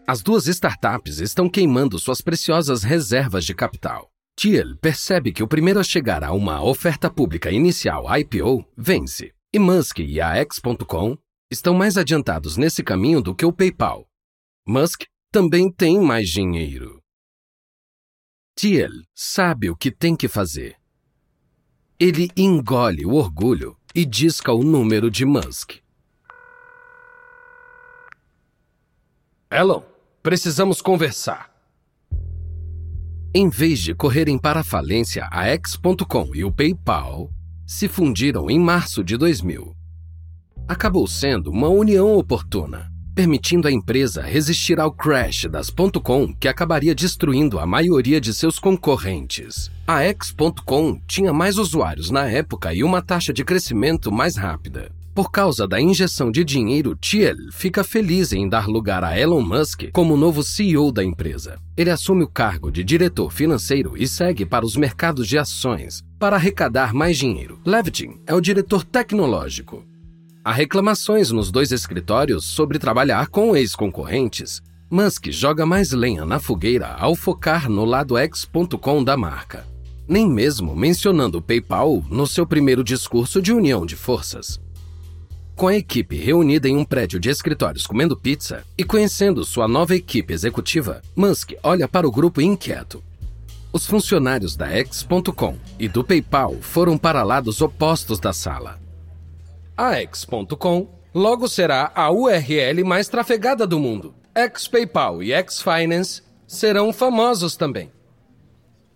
As 0.07 0.21
duas 0.21 0.45
startups 0.45 1.17
estão 1.19 1.49
queimando 1.49 1.97
suas 1.97 2.21
preciosas 2.21 2.83
reservas 2.83 3.43
de 3.43 3.55
capital. 3.55 4.11
Thiel 4.35 4.77
percebe 4.77 5.33
que 5.33 5.41
o 5.41 5.47
primeiro 5.47 5.79
a 5.79 5.83
chegar 5.83 6.23
a 6.23 6.31
uma 6.31 6.63
oferta 6.63 7.09
pública 7.09 7.51
inicial 7.51 8.05
IPO 8.15 8.63
vence, 8.77 9.33
e 9.51 9.57
Musk 9.57 9.99
e 9.99 10.21
a 10.21 10.35
X.com 10.35 11.17
estão 11.49 11.73
mais 11.73 11.97
adiantados 11.97 12.55
nesse 12.55 12.83
caminho 12.83 13.19
do 13.19 13.33
que 13.33 13.47
o 13.47 13.51
PayPal. 13.51 14.05
Musk 14.67 15.05
também 15.31 15.71
tem 15.71 15.99
mais 15.99 16.29
dinheiro. 16.29 17.01
Thiel 18.55 18.91
sabe 19.15 19.71
o 19.71 19.75
que 19.75 19.89
tem 19.89 20.15
que 20.15 20.27
fazer. 20.27 20.75
Ele 21.99 22.29
engole 22.37 23.07
o 23.07 23.13
orgulho 23.15 23.75
e 23.95 24.05
disca 24.05 24.53
o 24.53 24.63
número 24.63 25.09
de 25.09 25.25
Musk. 25.25 25.77
Elon, 29.49 29.94
precisamos 30.25 30.81
conversar. 30.81 31.51
Em 33.31 33.47
vez 33.47 33.77
de 33.77 33.93
correrem 33.93 34.39
para 34.39 34.61
a 34.61 34.63
falência, 34.63 35.29
a 35.31 35.45
X.com 35.49 36.31
e 36.33 36.43
o 36.43 36.51
PayPal 36.51 37.29
se 37.63 37.87
fundiram 37.87 38.49
em 38.49 38.59
março 38.59 39.03
de 39.03 39.17
2000 39.17 39.75
acabou 40.67 41.05
sendo 41.05 41.51
uma 41.51 41.69
união 41.69 42.17
oportuna. 42.17 42.91
permitindo 43.13 43.67
à 43.67 43.71
empresa 43.71 44.23
resistir 44.23 44.79
ao 44.79 44.91
crash 44.91 45.45
das 45.45 45.69
.com 46.03 46.35
que 46.35 46.47
acabaria 46.47 46.95
destruindo 46.95 47.59
a 47.59 47.65
maioria 47.67 48.19
de 48.19 48.33
seus 48.33 48.57
concorrentes. 48.57 49.71
A 49.85 50.01
X.com 50.01 50.99
tinha 51.07 51.31
mais 51.31 51.59
usuários 51.59 52.09
na 52.09 52.27
época 52.27 52.73
e 52.73 52.83
uma 52.83 52.99
taxa 52.99 53.31
de 53.31 53.45
crescimento 53.45 54.11
mais 54.11 54.35
rápida. 54.35 54.91
Por 55.15 55.31
causa 55.31 55.65
da 55.65 55.79
injeção 55.79 56.29
de 56.29 56.43
dinheiro, 56.43 56.93
Thiel 56.93 57.37
fica 57.53 57.85
feliz 57.85 58.33
em 58.33 58.49
dar 58.49 58.67
lugar 58.67 59.01
a 59.01 59.17
Elon 59.17 59.39
Musk 59.39 59.83
como 59.93 60.17
novo 60.17 60.43
CEO 60.43 60.91
da 60.91 61.05
empresa. 61.05 61.57
Ele 61.77 61.89
assume 61.89 62.23
o 62.23 62.27
cargo 62.27 62.69
de 62.69 62.83
diretor 62.83 63.31
financeiro 63.31 63.93
e 63.95 64.09
segue 64.09 64.45
para 64.45 64.65
os 64.65 64.75
mercados 64.75 65.25
de 65.25 65.37
ações 65.37 66.03
para 66.19 66.35
arrecadar 66.35 66.93
mais 66.93 67.17
dinheiro. 67.17 67.61
Levitin 67.65 68.19
é 68.27 68.35
o 68.35 68.41
diretor 68.41 68.83
tecnológico. 68.83 69.85
Há 70.43 70.51
reclamações 70.51 71.31
nos 71.31 71.49
dois 71.49 71.71
escritórios 71.71 72.43
sobre 72.43 72.77
trabalhar 72.77 73.27
com 73.27 73.55
ex-concorrentes. 73.55 74.61
Musk 74.91 75.27
joga 75.31 75.65
mais 75.65 75.93
lenha 75.93 76.25
na 76.25 76.39
fogueira 76.39 76.93
ao 76.99 77.15
focar 77.15 77.69
no 77.69 77.85
lado 77.85 78.17
X.com 78.17 79.01
da 79.01 79.15
marca, 79.15 79.65
nem 80.09 80.29
mesmo 80.29 80.75
mencionando 80.75 81.37
o 81.37 81.41
PayPal 81.41 82.03
no 82.09 82.27
seu 82.27 82.45
primeiro 82.45 82.83
discurso 82.83 83.41
de 83.41 83.53
união 83.53 83.85
de 83.85 83.95
forças. 83.95 84.64
Com 85.55 85.69
a 85.69 85.75
equipe 85.75 86.17
reunida 86.17 86.67
em 86.67 86.75
um 86.75 86.83
prédio 86.83 87.17
de 87.17 87.29
escritórios 87.29 87.87
comendo 87.87 88.17
pizza 88.17 88.65
e 88.77 88.83
conhecendo 88.83 89.45
sua 89.45 89.69
nova 89.69 89.95
equipe 89.95 90.33
executiva, 90.33 91.01
Musk 91.15 91.53
olha 91.63 91.87
para 91.87 92.05
o 92.05 92.11
grupo 92.11 92.41
inquieto. 92.41 93.01
Os 93.71 93.85
funcionários 93.85 94.57
da 94.57 94.67
X.com 94.67 95.57
e 95.79 95.87
do 95.87 96.03
PayPal 96.03 96.57
foram 96.59 96.97
para 96.97 97.23
lados 97.23 97.61
opostos 97.61 98.19
da 98.19 98.33
sala. 98.33 98.77
A 99.77 99.93
X.com 99.93 100.89
logo 101.13 101.47
será 101.47 101.89
a 101.95 102.11
URL 102.11 102.83
mais 102.83 103.07
trafegada 103.07 103.65
do 103.65 103.79
mundo. 103.79 104.13
X-PayPal 104.35 105.23
e 105.23 105.31
X-Finance 105.31 106.21
serão 106.45 106.91
famosos 106.91 107.55
também. 107.55 107.89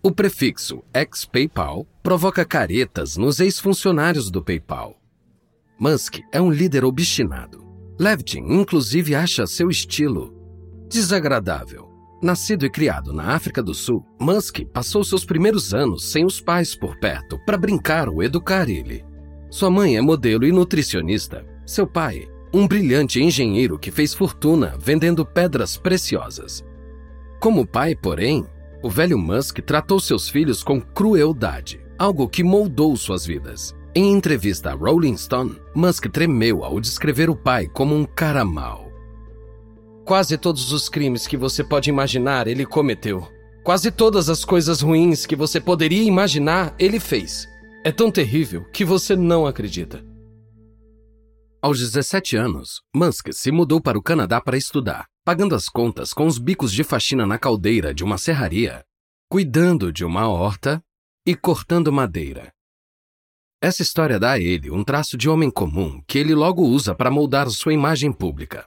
O 0.03 0.11
prefixo 0.11 0.83
X-PayPal 0.93 1.87
provoca 2.03 2.43
caretas 2.43 3.15
nos 3.15 3.39
ex-funcionários 3.39 4.29
do 4.29 4.43
PayPal. 4.43 4.98
Musk 5.79 6.19
é 6.29 6.41
um 6.41 6.51
líder 6.51 6.83
obstinado. 6.83 7.65
Levitin, 7.97 8.41
inclusive, 8.49 9.15
acha 9.15 9.47
seu 9.47 9.69
estilo 9.69 10.35
desagradável. 10.89 11.87
Nascido 12.21 12.65
e 12.65 12.69
criado 12.69 13.13
na 13.13 13.33
África 13.33 13.63
do 13.63 13.73
Sul, 13.73 14.05
Musk 14.19 14.59
passou 14.73 15.05
seus 15.05 15.23
primeiros 15.23 15.73
anos 15.73 16.11
sem 16.11 16.25
os 16.25 16.41
pais 16.41 16.75
por 16.75 16.99
perto 16.99 17.39
para 17.45 17.57
brincar 17.57 18.09
ou 18.09 18.21
educar 18.21 18.67
ele. 18.69 19.05
Sua 19.49 19.69
mãe 19.69 19.95
é 19.95 20.01
modelo 20.01 20.45
e 20.45 20.51
nutricionista. 20.51 21.45
Seu 21.65 21.87
pai, 21.87 22.27
um 22.53 22.67
brilhante 22.67 23.23
engenheiro 23.23 23.79
que 23.79 23.89
fez 23.89 24.13
fortuna 24.13 24.75
vendendo 24.77 25.25
pedras 25.25 25.77
preciosas. 25.77 26.61
Como 27.39 27.65
pai, 27.65 27.95
porém, 27.95 28.45
o 28.83 28.89
velho 28.89 29.17
Musk 29.17 29.59
tratou 29.59 30.01
seus 30.01 30.27
filhos 30.27 30.61
com 30.61 30.81
crueldade, 30.81 31.79
algo 31.97 32.27
que 32.27 32.43
moldou 32.43 32.97
suas 32.97 33.25
vidas. 33.25 33.78
Em 33.95 34.11
entrevista 34.13 34.69
a 34.69 34.75
Rolling 34.75 35.17
Stone, 35.17 35.59
Musk 35.73 36.05
tremeu 36.09 36.63
ao 36.63 36.79
descrever 36.79 37.27
o 37.27 37.35
pai 37.35 37.67
como 37.67 37.95
um 37.95 38.05
cara 38.05 38.45
mau. 38.45 38.87
Quase 40.05 40.37
todos 40.37 40.71
os 40.71 40.87
crimes 40.87 41.25
que 41.25 41.35
você 41.35 41.63
pode 41.63 41.89
imaginar 41.89 42.47
ele 42.47 42.67
cometeu. 42.67 43.27
Quase 43.63 43.91
todas 43.91 44.29
as 44.29 44.45
coisas 44.45 44.81
ruins 44.81 45.25
que 45.25 45.35
você 45.35 45.59
poderia 45.59 46.03
imaginar 46.03 46.75
ele 46.77 46.99
fez. 46.99 47.47
É 47.83 47.91
tão 47.91 48.11
terrível 48.11 48.63
que 48.71 48.85
você 48.85 49.15
não 49.15 49.47
acredita. 49.47 50.05
Aos 51.59 51.79
17 51.79 52.37
anos, 52.37 52.81
Musk 52.95 53.33
se 53.33 53.51
mudou 53.51 53.81
para 53.81 53.97
o 53.97 54.03
Canadá 54.03 54.39
para 54.39 54.55
estudar, 54.55 55.07
pagando 55.25 55.55
as 55.55 55.65
contas 55.65 56.13
com 56.13 56.27
os 56.27 56.37
bicos 56.37 56.71
de 56.71 56.83
faxina 56.83 57.25
na 57.25 57.39
caldeira 57.39 57.91
de 57.91 58.03
uma 58.03 58.19
serraria, 58.19 58.83
cuidando 59.27 59.91
de 59.91 60.05
uma 60.05 60.27
horta 60.27 60.79
e 61.25 61.35
cortando 61.35 61.91
madeira. 61.91 62.51
Essa 63.61 63.81
história 63.81 64.17
dá 64.17 64.31
a 64.31 64.39
ele 64.39 64.71
um 64.71 64.85
traço 64.85 65.17
de 65.17 65.27
homem 65.27 65.51
comum 65.51 66.01
que 66.07 66.17
ele 66.17 66.33
logo 66.33 66.63
usa 66.63 66.95
para 66.95 67.11
moldar 67.11 67.49
sua 67.49 67.73
imagem 67.73 68.11
pública. 68.11 68.65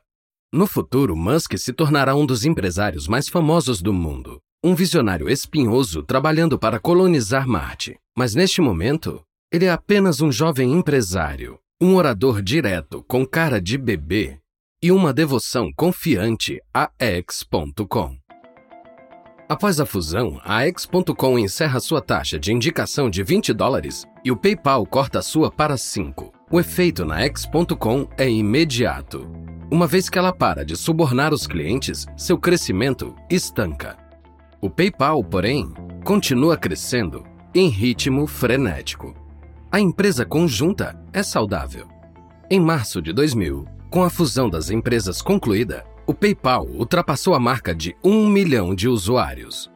No 0.52 0.66
futuro, 0.66 1.16
Musk 1.16 1.56
se 1.56 1.72
tornará 1.72 2.14
um 2.14 2.26
dos 2.26 2.44
empresários 2.44 3.08
mais 3.08 3.26
famosos 3.26 3.80
do 3.80 3.90
mundo, 3.90 4.38
um 4.62 4.74
visionário 4.74 5.30
espinhoso 5.30 6.02
trabalhando 6.02 6.58
para 6.58 6.78
colonizar 6.78 7.48
Marte. 7.48 7.96
Mas 8.16 8.34
neste 8.34 8.60
momento, 8.60 9.22
ele 9.50 9.64
é 9.64 9.70
apenas 9.70 10.20
um 10.20 10.30
jovem 10.30 10.70
empresário, 10.70 11.58
um 11.80 11.96
orador 11.96 12.42
direto 12.42 13.02
com 13.08 13.26
cara 13.26 13.62
de 13.62 13.78
bebê 13.78 14.38
e 14.82 14.92
uma 14.92 15.10
devoção 15.10 15.72
confiante 15.74 16.60
a 16.74 16.90
X.com. 16.98 18.18
Após 19.52 19.78
a 19.78 19.84
fusão, 19.84 20.40
a 20.46 20.66
X.com 20.66 21.38
encerra 21.38 21.78
sua 21.78 22.00
taxa 22.00 22.38
de 22.38 22.54
indicação 22.54 23.10
de 23.10 23.22
20 23.22 23.52
dólares 23.52 24.06
e 24.24 24.32
o 24.32 24.36
PayPal 24.36 24.86
corta 24.86 25.18
a 25.18 25.22
sua 25.22 25.50
para 25.50 25.76
5. 25.76 26.32
O 26.50 26.58
efeito 26.58 27.04
na 27.04 27.20
X.com 27.20 28.08
é 28.16 28.26
imediato. 28.26 29.30
Uma 29.70 29.86
vez 29.86 30.08
que 30.08 30.18
ela 30.18 30.32
para 30.32 30.64
de 30.64 30.74
subornar 30.74 31.34
os 31.34 31.46
clientes, 31.46 32.06
seu 32.16 32.38
crescimento 32.38 33.14
estanca. 33.28 33.98
O 34.58 34.70
PayPal, 34.70 35.22
porém, 35.22 35.70
continua 36.02 36.56
crescendo 36.56 37.22
em 37.54 37.68
ritmo 37.68 38.26
frenético. 38.26 39.14
A 39.70 39.78
empresa 39.78 40.24
conjunta 40.24 40.98
é 41.12 41.22
saudável. 41.22 41.86
Em 42.50 42.58
março 42.58 43.02
de 43.02 43.12
2000, 43.12 43.66
com 43.90 44.02
a 44.02 44.08
fusão 44.08 44.48
das 44.48 44.70
empresas 44.70 45.20
concluída, 45.20 45.84
o 46.06 46.12
PayPal 46.12 46.66
ultrapassou 46.66 47.34
a 47.34 47.40
marca 47.40 47.74
de 47.74 47.94
1 48.02 48.26
milhão 48.26 48.74
de 48.74 48.88
usuários. 48.88 49.70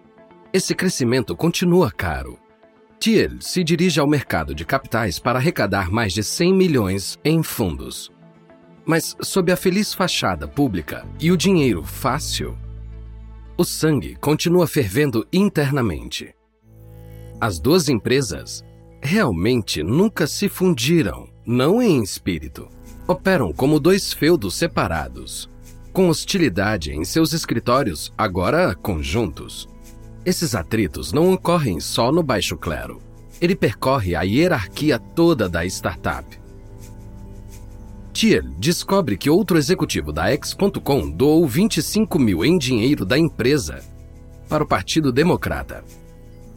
Esse 0.52 0.75
crescimento 0.75 1.37
continua 1.37 1.90
caro. 1.90 2.38
Thiel 2.99 3.40
se 3.40 3.62
dirige 3.62 4.00
ao 4.00 4.09
mercado 4.09 4.54
de 4.54 4.64
capitais 4.64 5.18
para 5.18 5.38
arrecadar 5.38 5.90
mais 5.90 6.12
de 6.12 6.25
100 6.25 6.54
milhões 6.54 7.18
em 7.25 7.42
fundos. 7.42 8.11
Mas, 8.85 9.16
sob 9.21 9.52
a 9.52 9.56
feliz 9.56 9.95
fachada 9.95 10.49
pública 10.49 11.06
e 11.21 11.30
o 11.30 11.37
dinheiro 11.37 11.85
fácil, 11.85 12.56
o 13.56 13.64
sangue 13.64 14.16
continua 14.16 14.66
fervendo 14.66 15.26
internamente. 15.33 16.35
As 17.40 17.61
duas 17.61 17.88
empresas 17.88 18.64
realmente 19.02 19.83
nunca 19.83 20.26
se 20.26 20.49
fundiram, 20.49 21.28
não 21.47 21.80
em 21.83 22.02
espírito. 22.02 22.68
Operam 23.06 23.52
como 23.52 23.78
dois 23.78 24.12
feudos 24.12 24.56
separados 24.56 25.49
com 25.96 26.10
hostilidade 26.10 26.92
em 26.92 27.06
seus 27.06 27.32
escritórios, 27.32 28.12
agora 28.18 28.74
conjuntos. 28.74 29.66
Esses 30.26 30.54
atritos 30.54 31.10
não 31.10 31.32
ocorrem 31.32 31.80
só 31.80 32.12
no 32.12 32.22
baixo 32.22 32.54
clero. 32.54 33.00
Ele 33.40 33.56
percorre 33.56 34.14
a 34.14 34.20
hierarquia 34.20 34.98
toda 34.98 35.48
da 35.48 35.64
startup. 35.64 36.38
Thiel 38.12 38.42
descobre 38.58 39.16
que 39.16 39.30
outro 39.30 39.56
executivo 39.56 40.12
da 40.12 40.28
X.com 40.32 41.10
doou 41.10 41.46
25 41.46 42.18
mil 42.18 42.44
em 42.44 42.58
dinheiro 42.58 43.06
da 43.06 43.18
empresa 43.18 43.82
para 44.50 44.64
o 44.64 44.68
Partido 44.68 45.10
Democrata. 45.10 45.82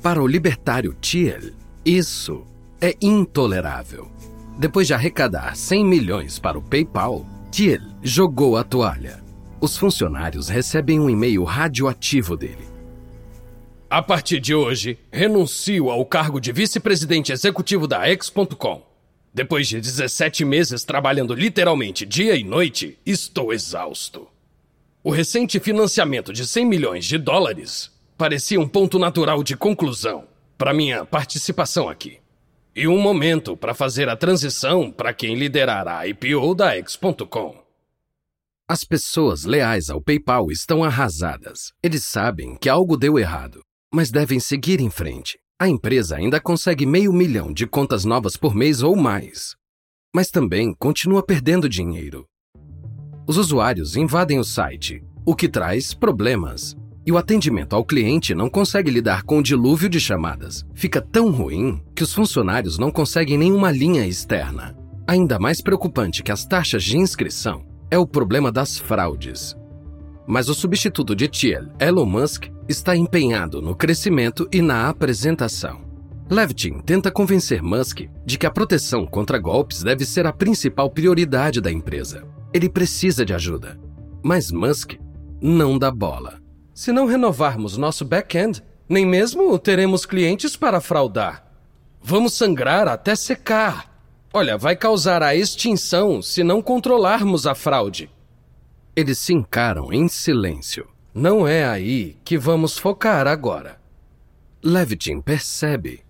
Para 0.04 0.22
o 0.22 0.28
libertário 0.28 0.94
Thiel, 0.96 1.54
isso 1.86 2.44
é 2.82 2.94
intolerável. 3.02 4.12
Depois 4.58 4.86
de 4.86 4.94
arrecadar 4.94 5.56
100 5.56 5.86
milhões 5.86 6.40
para 6.40 6.60
o 6.60 6.62
PayPal, 6.62 7.26
Thiel 7.50 7.84
jogou 8.04 8.58
a 8.58 8.66
toalha 8.66 9.29
os 9.62 9.78
funcionários 9.78 10.48
recebem 10.48 11.00
um 11.00 11.10
e-mail 11.10 11.44
radioativo 11.44 12.38
dele. 12.38 12.68
A 13.90 14.02
partir 14.02 14.40
de 14.40 14.54
hoje, 14.54 15.00
renuncio 15.12 15.90
ao 15.90 16.06
cargo 16.06 16.40
de 16.40 16.52
vice-presidente 16.52 17.32
executivo 17.32 17.88
da 17.88 18.08
X.com. 18.08 18.84
Depois 19.34 19.68
de 19.68 19.82
17 19.82 20.46
meses 20.46 20.84
trabalhando 20.84 21.34
literalmente 21.34 22.06
dia 22.06 22.36
e 22.36 22.44
noite, 22.44 23.00
estou 23.06 23.52
exausto. 23.52 24.28
O 25.04 25.12
recente 25.12 25.60
financiamento 25.60 26.32
de 26.32 26.46
100 26.46 26.66
milhões 26.66 27.06
de 27.06 27.18
dólares 27.18 27.92
parecia 28.18 28.60
um 28.60 28.68
ponto 28.68 29.00
natural 29.00 29.44
de 29.44 29.56
conclusão 29.56 30.26
para 30.58 30.74
minha 30.74 31.06
participação 31.06 31.90
aqui. 31.90 32.20
E 32.76 32.88
um 32.88 33.00
momento 33.00 33.58
para 33.58 33.74
fazer 33.74 34.10
a 34.10 34.16
transição 34.16 34.92
para 34.92 35.14
quem 35.14 35.36
liderará 35.36 36.00
a 36.00 36.08
IPO 36.08 36.54
da 36.54 36.76
X.com. 36.76 37.69
As 38.72 38.84
pessoas 38.84 39.46
leais 39.46 39.90
ao 39.90 40.00
PayPal 40.00 40.52
estão 40.52 40.84
arrasadas. 40.84 41.72
Eles 41.82 42.04
sabem 42.04 42.56
que 42.56 42.70
algo 42.70 42.96
deu 42.96 43.18
errado, 43.18 43.62
mas 43.92 44.12
devem 44.12 44.40
seguir 44.40 44.80
em 44.80 44.92
frente. 44.92 45.40
A 45.60 45.68
empresa 45.68 46.18
ainda 46.18 46.40
consegue 46.40 46.86
meio 46.86 47.12
milhão 47.12 47.52
de 47.52 47.66
contas 47.66 48.06
novas 48.06 48.38
por 48.38 48.54
mês 48.54 48.84
ou 48.84 48.96
mais, 48.96 49.56
mas 50.16 50.30
também 50.30 50.72
continua 50.78 51.26
perdendo 51.26 51.68
dinheiro. 51.68 52.28
Os 53.28 53.38
usuários 53.38 53.96
invadem 53.96 54.38
o 54.38 54.44
site, 54.44 55.04
o 55.26 55.36
que 55.36 55.50
traz 55.50 55.92
problemas. 55.92 56.78
E 57.08 57.12
o 57.12 57.18
atendimento 57.18 57.76
ao 57.76 57.84
cliente 57.84 58.36
não 58.36 58.52
consegue 58.52 58.92
lidar 58.92 59.24
com 59.24 59.40
o 59.40 59.44
dilúvio 59.44 59.90
de 59.90 60.00
chamadas. 60.00 60.64
Fica 60.76 61.02
tão 61.02 61.32
ruim 61.32 61.84
que 61.96 62.04
os 62.04 62.14
funcionários 62.14 62.78
não 62.78 62.92
conseguem 62.92 63.36
nenhuma 63.36 63.72
linha 63.72 64.06
externa. 64.06 64.78
Ainda 65.08 65.40
mais 65.40 65.60
preocupante 65.60 66.22
que 66.22 66.32
as 66.32 66.46
taxas 66.46 66.84
de 66.84 67.00
inscrição 67.00 67.68
é 67.92 67.98
o 67.98 68.06
problema 68.06 68.52
das 68.52 68.78
fraudes. 68.78 69.56
Mas 70.28 70.48
o 70.48 70.54
substituto 70.54 71.16
de 71.16 71.28
Thiel, 71.28 71.68
Elon 71.80 72.06
Musk, 72.06 72.48
está 72.68 72.96
empenhado 72.96 73.62
no 73.62 73.76
crescimento 73.76 74.48
e 74.52 74.62
na 74.62 74.88
apresentação. 74.88 75.82
Levitin 76.30 76.80
tenta 76.82 77.10
convencer 77.10 77.64
Musk 77.64 78.02
de 78.24 78.38
que 78.38 78.46
a 78.46 78.52
proteção 78.52 79.08
contra 79.08 79.40
golpes 79.40 79.82
deve 79.82 80.06
ser 80.06 80.28
a 80.28 80.32
principal 80.32 80.92
prioridade 80.92 81.60
da 81.60 81.72
empresa. 81.72 82.24
Ele 82.54 82.70
precisa 82.70 83.26
de 83.26 83.34
ajuda. 83.34 83.80
Mas 84.22 84.52
Musk 84.52 84.94
não 85.42 85.80
dá 85.80 85.90
bola. 85.90 86.40
Se 86.76 86.92
não 86.92 87.08
renovarmos 87.08 87.78
nosso 87.78 88.06
back-end, 88.06 88.62
nem 88.88 89.06
mesmo 89.06 89.58
teremos 89.58 90.06
clientes 90.06 90.56
para 90.56 90.80
fraudar. 90.80 91.44
Vamos 92.02 92.36
sangrar 92.36 92.88
até 92.88 93.16
secar. 93.16 93.89
Olha, 94.32 94.58
vai 94.58 94.76
causar 94.76 95.24
a 95.24 95.36
extinção 95.36 96.22
se 96.22 96.44
não 96.44 96.62
controlarmos 96.62 97.48
a 97.48 97.56
fraude. 97.56 98.12
Eles 98.96 99.18
se 99.18 99.34
encaram 99.34 99.92
em 99.92 100.08
silêncio. 100.08 100.88
Não 101.14 101.48
é 101.48 101.66
aí 101.66 102.16
que 102.24 102.38
vamos 102.38 102.78
focar 102.78 103.26
agora. 103.26 103.82
Levitin 104.62 105.20
percebe 105.20 106.02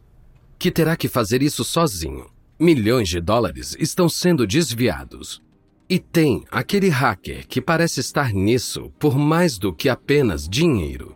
que 0.57 0.69
terá 0.69 0.97
que 0.97 1.07
fazer 1.07 1.41
isso 1.41 1.63
sozinho. 1.63 2.29
Milhões 2.59 3.07
de 3.07 3.21
dólares 3.21 3.75
estão 3.79 4.09
sendo 4.09 4.45
desviados. 4.45 5.41
E 5.87 5.97
tem 5.97 6.43
aquele 6.51 6.89
hacker 6.89 7.47
que 7.47 7.61
parece 7.61 8.01
estar 8.01 8.33
nisso 8.33 8.91
por 8.99 9.17
mais 9.17 9.57
do 9.57 9.73
que 9.73 9.87
apenas 9.87 10.47
dinheiro. 10.47 11.15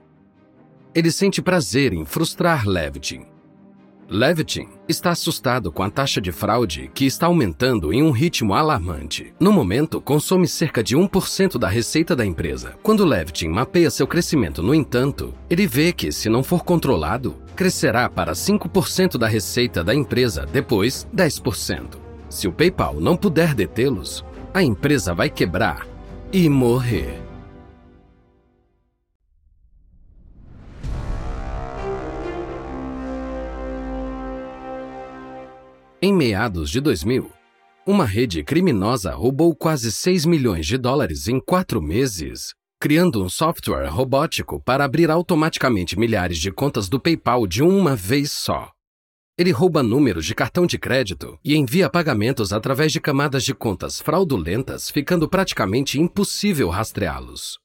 Ele 0.96 1.12
sente 1.12 1.42
prazer 1.42 1.92
em 1.92 2.06
frustrar 2.06 2.66
Levitin. 2.66 3.26
Levitin 4.14 4.68
está 4.88 5.10
assustado 5.10 5.72
com 5.72 5.82
a 5.82 5.90
taxa 5.90 6.22
de 6.22 6.32
fraude 6.32 6.92
que 6.94 7.04
está 7.04 7.26
aumentando 7.26 7.92
em 7.92 8.04
um 8.04 8.12
ritmo 8.12 8.54
alarmante. 8.54 9.34
No 9.40 9.52
momento, 9.52 10.00
consome 10.00 10.48
cerca 10.48 10.84
de 10.84 10.96
1% 10.96 11.58
da 11.58 11.68
receita 11.68 12.16
da 12.16 12.24
empresa. 12.24 12.76
Quando 12.84 13.04
Levitin 13.04 13.48
mapeia 13.48 13.90
seu 13.90 14.06
crescimento, 14.06 14.62
no 14.62 14.76
entanto, 14.76 15.34
ele 15.50 15.66
vê 15.66 15.92
que, 15.92 16.12
se 16.12 16.30
não 16.30 16.44
for 16.44 16.64
controlado, 16.64 17.36
crescerá 17.56 18.08
para 18.08 18.34
5% 18.34 19.18
da 19.18 19.28
receita 19.28 19.84
da 19.84 19.96
empresa, 19.96 20.46
depois 20.46 21.08
10%. 21.12 21.98
Se 22.30 22.48
o 22.48 22.52
PayPal 22.54 23.02
não 23.02 23.18
puder 23.18 23.56
detê-los, 23.56 24.24
a 24.54 24.62
empresa 24.62 25.16
vai 25.16 25.28
quebrar 25.32 25.88
e 26.32 26.48
morrer. 26.48 27.33
Em 36.06 36.12
meados 36.12 36.70
de 36.70 36.82
2000, 36.82 37.32
uma 37.88 38.04
rede 38.04 38.44
criminosa 38.44 39.14
roubou 39.14 39.56
quase 39.56 39.90
6 39.90 40.26
milhões 40.26 40.68
de 40.68 40.78
dólares 40.78 41.30
em 41.30 41.40
quatro 41.40 41.82
meses, 41.82 42.54
criando 42.78 43.24
um 43.24 43.30
software 43.30 43.88
robótico 43.88 44.62
para 44.62 44.84
abrir 44.84 45.10
automaticamente 45.10 45.98
milhares 45.98 46.40
de 46.40 46.52
contas 46.52 46.90
do 46.90 47.00
PayPal 47.00 47.48
de 47.48 47.64
uma 47.64 47.96
vez 47.96 48.34
só. 48.34 48.70
Ele 49.38 49.52
rouba 49.52 49.82
números 49.82 50.26
de 50.26 50.36
cartão 50.36 50.66
de 50.66 50.78
crédito 50.78 51.40
e 51.42 51.56
envia 51.56 51.90
pagamentos 51.90 52.52
através 52.52 52.92
de 52.92 53.00
camadas 53.00 53.46
de 53.46 53.56
contas 53.56 54.02
fraudulentas, 54.02 54.90
ficando 54.90 55.30
praticamente 55.30 56.02
impossível 56.02 56.68
rastreá-los. 56.68 57.60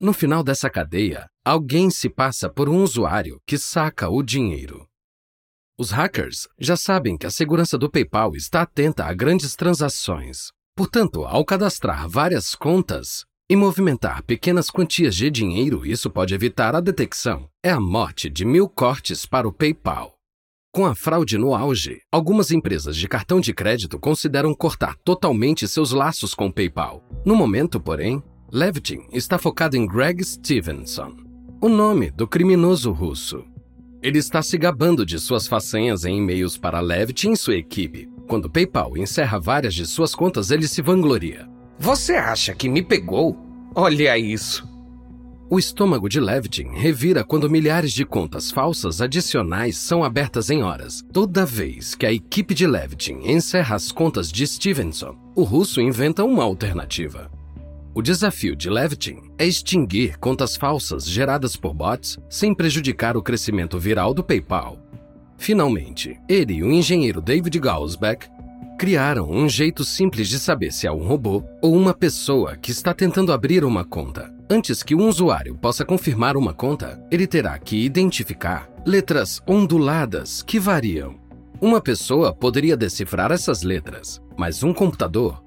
No 0.00 0.12
final 0.12 0.42
dessa 0.42 0.68
cadeia, 0.68 1.28
alguém 1.44 1.90
se 1.90 2.08
passa 2.08 2.50
por 2.50 2.68
um 2.68 2.82
usuário 2.82 3.40
que 3.46 3.56
saca 3.56 4.08
o 4.08 4.20
dinheiro. 4.20 4.84
Os 5.82 5.90
hackers 5.90 6.46
já 6.60 6.76
sabem 6.76 7.16
que 7.16 7.26
a 7.26 7.30
segurança 7.30 7.76
do 7.76 7.90
PayPal 7.90 8.36
está 8.36 8.62
atenta 8.62 9.04
a 9.04 9.12
grandes 9.12 9.56
transações. 9.56 10.52
Portanto, 10.76 11.24
ao 11.24 11.44
cadastrar 11.44 12.08
várias 12.08 12.54
contas 12.54 13.24
e 13.50 13.56
movimentar 13.56 14.22
pequenas 14.22 14.70
quantias 14.70 15.16
de 15.16 15.28
dinheiro, 15.28 15.84
isso 15.84 16.08
pode 16.08 16.36
evitar 16.36 16.76
a 16.76 16.80
detecção. 16.80 17.48
É 17.64 17.70
a 17.70 17.80
morte 17.80 18.30
de 18.30 18.44
mil 18.44 18.68
cortes 18.68 19.26
para 19.26 19.48
o 19.48 19.52
PayPal. 19.52 20.14
Com 20.72 20.86
a 20.86 20.94
fraude 20.94 21.36
no 21.36 21.52
auge, 21.52 21.98
algumas 22.12 22.52
empresas 22.52 22.96
de 22.96 23.08
cartão 23.08 23.40
de 23.40 23.52
crédito 23.52 23.98
consideram 23.98 24.54
cortar 24.54 24.94
totalmente 25.04 25.66
seus 25.66 25.90
laços 25.90 26.32
com 26.32 26.46
o 26.46 26.52
PayPal. 26.52 27.02
No 27.26 27.34
momento, 27.34 27.80
porém, 27.80 28.22
Levitin 28.52 29.08
está 29.12 29.36
focado 29.36 29.76
em 29.76 29.84
Greg 29.84 30.22
Stevenson, 30.22 31.12
o 31.60 31.68
nome 31.68 32.08
do 32.12 32.28
criminoso 32.28 32.92
russo. 32.92 33.44
Ele 34.02 34.18
está 34.18 34.42
se 34.42 34.58
gabando 34.58 35.06
de 35.06 35.16
suas 35.20 35.46
façanhas 35.46 36.04
em 36.04 36.18
e-mails 36.18 36.58
para 36.58 36.80
Levitt 36.80 37.30
e 37.30 37.36
sua 37.36 37.54
equipe. 37.54 38.08
Quando 38.26 38.50
PayPal 38.50 38.96
encerra 38.96 39.38
várias 39.38 39.74
de 39.74 39.86
suas 39.86 40.12
contas, 40.12 40.50
ele 40.50 40.66
se 40.66 40.82
vangloria. 40.82 41.48
Você 41.78 42.14
acha 42.14 42.52
que 42.52 42.68
me 42.68 42.82
pegou? 42.82 43.38
Olha 43.74 44.18
isso. 44.18 44.68
O 45.48 45.58
estômago 45.58 46.08
de 46.08 46.18
Levitin 46.18 46.70
revira 46.72 47.22
quando 47.22 47.48
milhares 47.48 47.92
de 47.92 48.04
contas 48.04 48.50
falsas 48.50 49.00
adicionais 49.00 49.76
são 49.76 50.02
abertas 50.02 50.50
em 50.50 50.62
horas. 50.62 51.04
Toda 51.12 51.46
vez 51.46 51.94
que 51.94 52.06
a 52.06 52.12
equipe 52.12 52.54
de 52.54 52.66
Levitin 52.66 53.20
encerra 53.22 53.76
as 53.76 53.92
contas 53.92 54.32
de 54.32 54.46
Stevenson, 54.46 55.14
o 55.36 55.44
russo 55.44 55.80
inventa 55.80 56.24
uma 56.24 56.42
alternativa. 56.42 57.30
O 57.94 58.00
desafio 58.00 58.56
de 58.56 58.70
Levitin 58.70 59.18
é 59.36 59.44
extinguir 59.44 60.16
contas 60.18 60.56
falsas 60.56 61.04
geradas 61.04 61.56
por 61.56 61.74
bots 61.74 62.18
sem 62.26 62.54
prejudicar 62.54 63.18
o 63.18 63.22
crescimento 63.22 63.78
viral 63.78 64.14
do 64.14 64.24
PayPal. 64.24 64.78
Finalmente, 65.36 66.18
ele 66.26 66.54
e 66.54 66.62
o 66.62 66.72
engenheiro 66.72 67.20
David 67.20 67.58
Gausbeck 67.58 68.28
criaram 68.78 69.30
um 69.30 69.46
jeito 69.46 69.84
simples 69.84 70.28
de 70.28 70.38
saber 70.38 70.72
se 70.72 70.86
é 70.86 70.92
um 70.92 71.06
robô 71.06 71.44
ou 71.60 71.76
uma 71.76 71.92
pessoa 71.92 72.56
que 72.56 72.70
está 72.70 72.94
tentando 72.94 73.30
abrir 73.30 73.62
uma 73.62 73.84
conta. 73.84 74.32
Antes 74.48 74.82
que 74.82 74.94
um 74.94 75.06
usuário 75.06 75.54
possa 75.54 75.84
confirmar 75.84 76.34
uma 76.34 76.54
conta, 76.54 76.98
ele 77.10 77.26
terá 77.26 77.58
que 77.58 77.76
identificar 77.76 78.70
letras 78.86 79.42
onduladas 79.46 80.42
que 80.42 80.58
variam. 80.58 81.20
Uma 81.60 81.80
pessoa 81.80 82.34
poderia 82.34 82.76
decifrar 82.76 83.30
essas 83.30 83.62
letras, 83.62 84.18
mas 84.36 84.62
um 84.62 84.72
computador? 84.72 85.44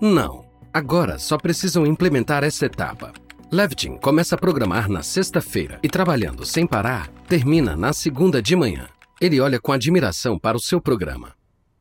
Não. 0.00 0.51
Agora 0.74 1.18
só 1.18 1.36
precisam 1.36 1.86
implementar 1.86 2.42
essa 2.42 2.64
etapa. 2.64 3.12
Levitin 3.50 3.98
começa 3.98 4.34
a 4.34 4.38
programar 4.38 4.88
na 4.88 5.02
sexta-feira 5.02 5.78
e, 5.82 5.88
trabalhando 5.88 6.46
sem 6.46 6.66
parar, 6.66 7.08
termina 7.28 7.76
na 7.76 7.92
segunda 7.92 8.40
de 8.40 8.56
manhã. 8.56 8.88
Ele 9.20 9.38
olha 9.38 9.60
com 9.60 9.70
admiração 9.70 10.38
para 10.38 10.56
o 10.56 10.60
seu 10.60 10.80
programa. 10.80 11.34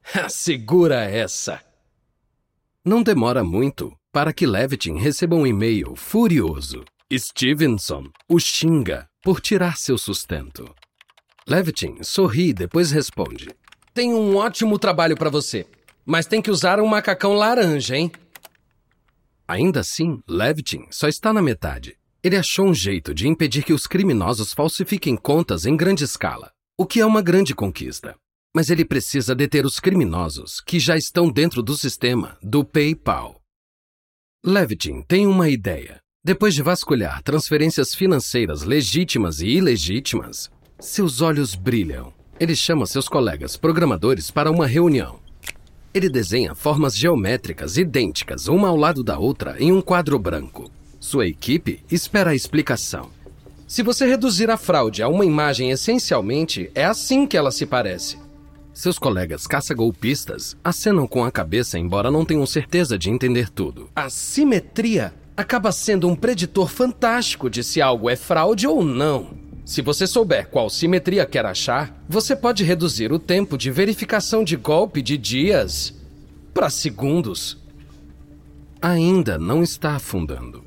Segura 0.27 1.05
essa! 1.05 1.61
Não 2.83 3.01
demora 3.01 3.45
muito 3.45 3.93
para 4.11 4.33
que 4.33 4.45
Levitin 4.45 4.97
receba 4.97 5.37
um 5.37 5.47
e-mail 5.47 5.95
furioso. 5.95 6.83
Stevenson 7.13 8.09
o 8.27 8.39
xinga 8.39 9.07
por 9.23 9.39
tirar 9.39 9.77
seu 9.77 9.97
sustento. 9.97 10.73
Levitin 11.47 12.03
sorri 12.03 12.49
e 12.49 12.53
depois 12.53 12.91
responde: 12.91 13.47
Tenho 13.93 14.17
um 14.17 14.35
ótimo 14.35 14.77
trabalho 14.77 15.15
para 15.15 15.29
você, 15.29 15.65
mas 16.05 16.25
tem 16.25 16.41
que 16.41 16.51
usar 16.51 16.79
um 16.79 16.87
macacão 16.87 17.33
laranja, 17.33 17.95
hein? 17.95 18.11
Ainda 19.51 19.81
assim, 19.81 20.23
Levitin 20.29 20.85
só 20.89 21.09
está 21.09 21.33
na 21.33 21.41
metade. 21.41 21.97
Ele 22.23 22.37
achou 22.37 22.67
um 22.67 22.73
jeito 22.73 23.13
de 23.13 23.27
impedir 23.27 23.65
que 23.65 23.73
os 23.73 23.85
criminosos 23.85 24.53
falsifiquem 24.53 25.17
contas 25.17 25.65
em 25.65 25.75
grande 25.75 26.05
escala, 26.05 26.53
o 26.79 26.85
que 26.85 27.01
é 27.01 27.05
uma 27.05 27.21
grande 27.21 27.53
conquista. 27.53 28.15
Mas 28.55 28.69
ele 28.69 28.85
precisa 28.85 29.35
deter 29.35 29.65
os 29.65 29.77
criminosos 29.77 30.61
que 30.61 30.79
já 30.79 30.95
estão 30.95 31.29
dentro 31.29 31.61
do 31.61 31.75
sistema 31.75 32.37
do 32.41 32.63
PayPal. 32.63 33.41
Levitin 34.41 35.01
tem 35.01 35.27
uma 35.27 35.49
ideia. 35.49 35.99
Depois 36.23 36.55
de 36.55 36.63
vasculhar 36.63 37.21
transferências 37.21 37.93
financeiras 37.93 38.63
legítimas 38.63 39.41
e 39.41 39.47
ilegítimas, 39.47 40.49
seus 40.79 41.19
olhos 41.19 41.55
brilham. 41.55 42.13
Ele 42.39 42.55
chama 42.55 42.85
seus 42.85 43.09
colegas 43.09 43.57
programadores 43.57 44.31
para 44.31 44.49
uma 44.49 44.65
reunião. 44.65 45.20
Ele 45.93 46.09
desenha 46.09 46.55
formas 46.55 46.95
geométricas 46.95 47.75
idênticas, 47.75 48.47
uma 48.47 48.69
ao 48.69 48.77
lado 48.77 49.03
da 49.03 49.19
outra, 49.19 49.57
em 49.59 49.73
um 49.73 49.81
quadro 49.81 50.17
branco. 50.17 50.71
Sua 51.01 51.27
equipe 51.27 51.83
espera 51.91 52.29
a 52.29 52.35
explicação. 52.35 53.09
Se 53.67 53.83
você 53.83 54.05
reduzir 54.05 54.49
a 54.49 54.55
fraude 54.55 55.03
a 55.03 55.09
uma 55.09 55.25
imagem 55.25 55.69
essencialmente, 55.69 56.71
é 56.73 56.85
assim 56.85 57.27
que 57.27 57.35
ela 57.35 57.51
se 57.51 57.65
parece. 57.65 58.17
Seus 58.73 58.97
colegas 58.97 59.45
caça-golpistas 59.45 60.55
acenam 60.63 61.05
com 61.05 61.25
a 61.25 61.31
cabeça, 61.31 61.77
embora 61.77 62.09
não 62.09 62.23
tenham 62.23 62.45
certeza 62.45 62.97
de 62.97 63.09
entender 63.09 63.49
tudo. 63.49 63.89
A 63.93 64.09
simetria 64.09 65.13
acaba 65.35 65.73
sendo 65.73 66.07
um 66.07 66.15
preditor 66.15 66.69
fantástico 66.69 67.49
de 67.49 67.65
se 67.65 67.81
algo 67.81 68.09
é 68.09 68.15
fraude 68.15 68.65
ou 68.65 68.81
não. 68.81 69.50
Se 69.71 69.81
você 69.81 70.05
souber 70.05 70.49
qual 70.49 70.69
simetria 70.69 71.25
quer 71.25 71.45
achar, 71.45 72.03
você 72.05 72.35
pode 72.35 72.61
reduzir 72.61 73.13
o 73.13 73.17
tempo 73.17 73.57
de 73.57 73.71
verificação 73.71 74.43
de 74.43 74.57
golpe 74.57 75.01
de 75.01 75.17
dias 75.17 75.93
para 76.53 76.69
segundos. 76.69 77.57
Ainda 78.81 79.37
não 79.39 79.63
está 79.63 79.95
afundando. 79.95 80.61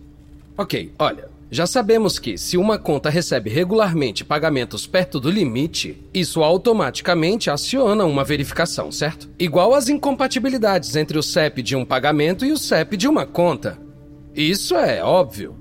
Ok, 0.56 0.90
olha, 0.98 1.28
Já 1.50 1.66
sabemos 1.66 2.18
que, 2.18 2.38
se 2.38 2.56
uma 2.56 2.78
conta 2.78 3.10
recebe 3.10 3.50
regularmente 3.50 4.24
pagamentos 4.24 4.86
perto 4.86 5.20
do 5.20 5.30
limite, 5.30 6.02
isso 6.12 6.42
automaticamente 6.42 7.50
aciona 7.50 8.06
uma 8.06 8.24
verificação, 8.24 8.90
certo? 8.90 9.28
Igual 9.38 9.74
às 9.74 9.90
incompatibilidades 9.90 10.96
entre 10.96 11.18
o 11.18 11.22
CEP 11.22 11.62
de 11.62 11.76
um 11.76 11.84
pagamento 11.84 12.44
e 12.46 12.52
o 12.52 12.56
CEP 12.56 12.96
de 12.96 13.06
uma 13.06 13.26
conta. 13.26 13.78
Isso 14.34 14.74
é 14.74 15.04
óbvio. 15.04 15.54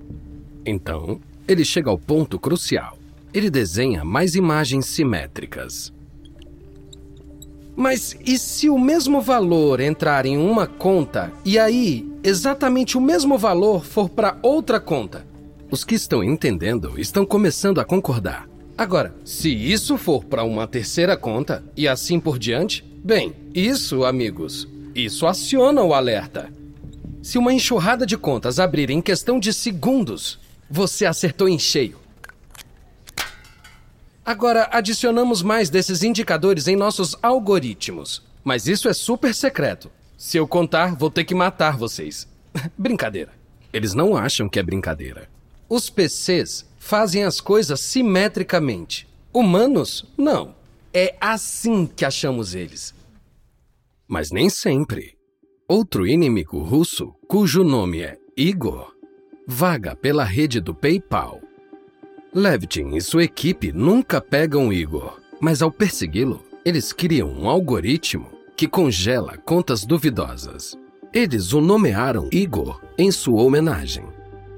Então, 0.66 1.20
ele 1.46 1.66
chega 1.66 1.90
ao 1.90 2.00
ponto 2.00 2.40
crucial. 2.40 3.03
Ele 3.34 3.50
desenha 3.50 4.06
mais 4.06 4.36
imagens 4.36 4.86
simétricas. 4.86 5.92
Mas 7.76 8.16
e 8.24 8.38
se 8.38 8.70
o 8.70 8.78
mesmo 8.78 9.20
valor 9.20 9.80
entrar 9.80 10.26
em 10.26 10.38
uma 10.38 10.68
conta 10.68 11.32
e 11.44 11.58
aí 11.58 12.08
exatamente 12.24 12.98
o 12.98 13.02
mesmo 13.02 13.38
valor 13.38 13.84
for 13.84 14.08
para 14.08 14.38
outra 14.44 14.80
conta? 14.80 15.26
Os 15.72 15.84
que 15.84 15.96
estão 15.96 16.24
entendendo 16.24 17.00
estão 17.00 17.26
começando 17.26 17.82
a 17.82 17.86
concordar. 17.86 18.48
Agora, 18.78 19.16
se 19.26 19.50
isso 19.50 19.98
for 19.98 20.24
para 20.24 20.44
uma 20.44 20.68
terceira 20.68 21.18
conta 21.18 21.64
e 21.76 21.88
assim 21.88 22.20
por 22.20 22.38
diante, 22.38 22.84
bem, 23.04 23.34
isso, 23.56 24.04
amigos, 24.06 24.68
isso 24.94 25.26
aciona 25.26 25.82
o 25.82 25.94
alerta. 25.94 26.52
Se 27.24 27.40
uma 27.40 27.54
enxurrada 27.54 28.06
de 28.06 28.18
contas 28.18 28.60
abrir 28.60 28.92
em 28.92 29.02
questão 29.02 29.40
de 29.40 29.52
segundos, 29.52 30.40
você 30.70 31.06
acertou 31.06 31.50
em 31.50 31.58
cheio. 31.58 32.03
Agora, 34.26 34.70
adicionamos 34.72 35.42
mais 35.42 35.70
desses 35.70 36.02
indicadores 36.02 36.68
em 36.68 36.76
nossos 36.76 37.16
algoritmos. 37.22 38.24
Mas 38.44 38.68
isso 38.68 38.88
é 38.88 38.94
super 38.94 39.34
secreto. 39.34 39.92
Se 40.18 40.38
eu 40.38 40.48
contar, 40.48 40.96
vou 40.96 41.10
ter 41.10 41.26
que 41.26 41.36
matar 41.36 41.78
vocês. 41.78 42.28
brincadeira. 42.78 43.32
Eles 43.74 43.94
não 43.94 44.16
acham 44.16 44.48
que 44.48 44.60
é 44.60 44.64
brincadeira. 44.64 45.28
Os 45.68 45.90
PCs 45.90 46.66
fazem 46.78 47.24
as 47.24 47.42
coisas 47.42 47.80
simetricamente. 47.80 49.08
Humanos, 49.34 50.06
não. 50.18 50.56
É 50.94 51.16
assim 51.20 51.86
que 51.86 52.06
achamos 52.06 52.54
eles. 52.54 52.94
Mas 54.08 54.32
nem 54.32 54.50
sempre. 54.50 55.18
Outro 55.68 56.06
inimigo 56.06 56.60
russo, 56.60 57.16
cujo 57.28 57.64
nome 57.64 58.02
é 58.02 58.18
Igor, 58.38 58.94
vaga 59.48 59.96
pela 59.96 60.24
rede 60.24 60.62
do 60.62 60.74
PayPal. 60.74 61.42
Levitin 62.36 62.96
e 62.96 63.02
sua 63.02 63.26
equipe 63.26 63.72
nunca 63.72 64.20
pegam 64.20 64.74
Igor, 64.74 65.20
mas 65.40 65.62
ao 65.62 65.70
persegui-lo, 65.70 66.44
eles 66.66 66.92
criam 66.92 67.30
um 67.30 67.48
algoritmo 67.48 68.32
que 68.58 68.68
congela 68.68 69.38
contas 69.38 69.86
duvidosas. 69.86 70.76
Eles 71.14 71.54
o 71.54 71.62
nomearam 71.62 72.28
Igor 72.32 72.82
em 72.98 73.12
sua 73.12 73.44
homenagem. 73.44 74.08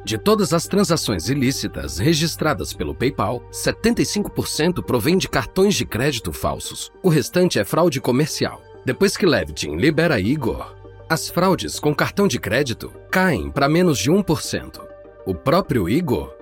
De 0.05 0.17
todas 0.17 0.53
as 0.53 0.67
transações 0.67 1.27
ilícitas 1.27 1.97
registradas 1.97 2.71
pelo 2.71 2.95
PayPal, 2.95 3.43
75% 3.51 4.81
provém 4.81 5.17
de 5.17 5.27
cartões 5.27 5.75
de 5.75 5.85
crédito 5.85 6.31
falsos. 6.31 6.93
O 7.03 7.09
restante 7.09 7.59
é 7.59 7.65
fraude 7.65 7.99
comercial. 7.99 8.61
Depois 8.85 9.17
que 9.17 9.25
Levitin 9.25 9.75
libera 9.75 10.17
Igor, 10.17 10.73
as 11.09 11.27
fraudes 11.27 11.77
com 11.77 11.93
cartão 11.93 12.25
de 12.25 12.39
crédito 12.39 12.89
caem 13.11 13.51
para 13.51 13.67
menos 13.67 13.97
de 13.97 14.09
1%. 14.09 14.79
O 15.25 15.35
próprio 15.35 15.89
Igor 15.89 16.35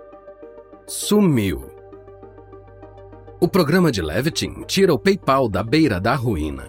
sumiu. 0.88 1.70
O 3.40 3.48
programa 3.48 3.92
de 3.92 4.02
Levitin 4.02 4.64
tira 4.66 4.94
o 4.94 5.00
PayPal 5.00 5.50
da 5.50 5.64
beira 5.64 6.00
da 6.00 6.16
ruína. 6.16 6.68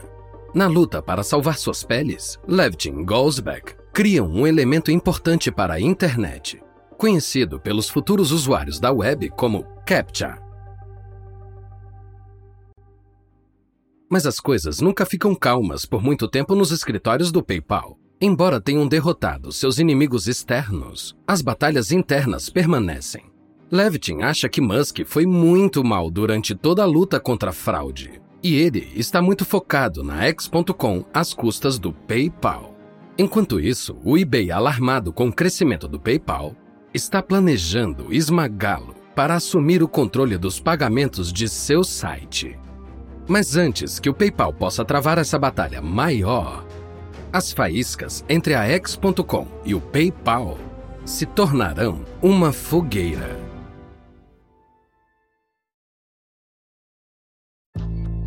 Na 0.55 0.66
luta 0.66 1.03
para 1.03 1.22
salvar 1.22 1.59
suas 1.59 1.83
peles, 1.83 2.38
Levitin 2.46 3.05
Goldsbeck 3.05 3.74
criam 3.92 4.29
um 4.29 4.46
elemento 4.46 4.90
importante 4.90 5.50
para 5.50 5.74
a 5.74 5.81
internet, 5.81 6.62
conhecido 6.96 7.61
pelos 7.61 7.88
futuros 7.88 8.31
usuários 8.31 8.79
da 8.79 8.92
web 8.92 9.29
como 9.31 9.64
CAPTCHA. 9.85 10.38
Mas 14.11 14.27
as 14.27 14.38
coisas 14.38 14.81
nunca 14.81 15.05
ficam 15.05 15.35
calmas 15.35 15.85
por 15.85 16.03
muito 16.03 16.29
tempo 16.29 16.55
nos 16.55 16.70
escritórios 16.70 17.33
do 17.33 17.42
PayPal. 17.42 17.98
Embora 18.20 18.61
tenham 18.61 18.87
derrotado 18.87 19.50
seus 19.50 19.79
inimigos 19.79 20.29
externos, 20.29 21.16
as 21.27 21.42
batalhas 21.42 21.90
internas 21.90 22.48
permanecem. 22.48 23.34
Levitin 23.74 24.22
acha 24.22 24.48
que 24.48 24.60
Musk 24.60 25.00
foi 25.04 25.26
muito 25.26 25.82
mal 25.82 26.08
durante 26.08 26.54
toda 26.54 26.84
a 26.84 26.87
luta 26.87 27.18
contra 27.18 27.50
a 27.50 27.52
fraude, 27.52 28.22
e 28.40 28.54
ele 28.54 28.92
está 28.94 29.20
muito 29.20 29.44
focado 29.44 30.04
na 30.04 30.22
X.com 30.26 31.04
às 31.12 31.34
custas 31.34 31.76
do 31.76 31.92
PayPal. 31.92 32.72
Enquanto 33.18 33.58
isso, 33.58 33.96
o 34.04 34.16
eBay, 34.16 34.52
alarmado 34.52 35.12
com 35.12 35.26
o 35.26 35.32
crescimento 35.32 35.88
do 35.88 35.98
PayPal, 35.98 36.54
está 36.94 37.20
planejando 37.20 38.14
esmagá-lo 38.14 38.94
para 39.12 39.34
assumir 39.34 39.82
o 39.82 39.88
controle 39.88 40.38
dos 40.38 40.60
pagamentos 40.60 41.32
de 41.32 41.48
seu 41.48 41.82
site. 41.82 42.56
Mas 43.26 43.56
antes 43.56 43.98
que 43.98 44.08
o 44.08 44.14
PayPal 44.14 44.52
possa 44.52 44.84
travar 44.84 45.18
essa 45.18 45.37
batalha 45.37 45.82
maior, 45.82 46.64
as 47.32 47.52
faíscas 47.52 48.24
entre 48.28 48.54
a 48.54 48.62
X.com 48.68 49.48
e 49.64 49.74
o 49.74 49.80
PayPal 49.80 50.56
se 51.04 51.26
tornarão 51.26 52.04
uma 52.22 52.52
fogueira. 52.52 53.43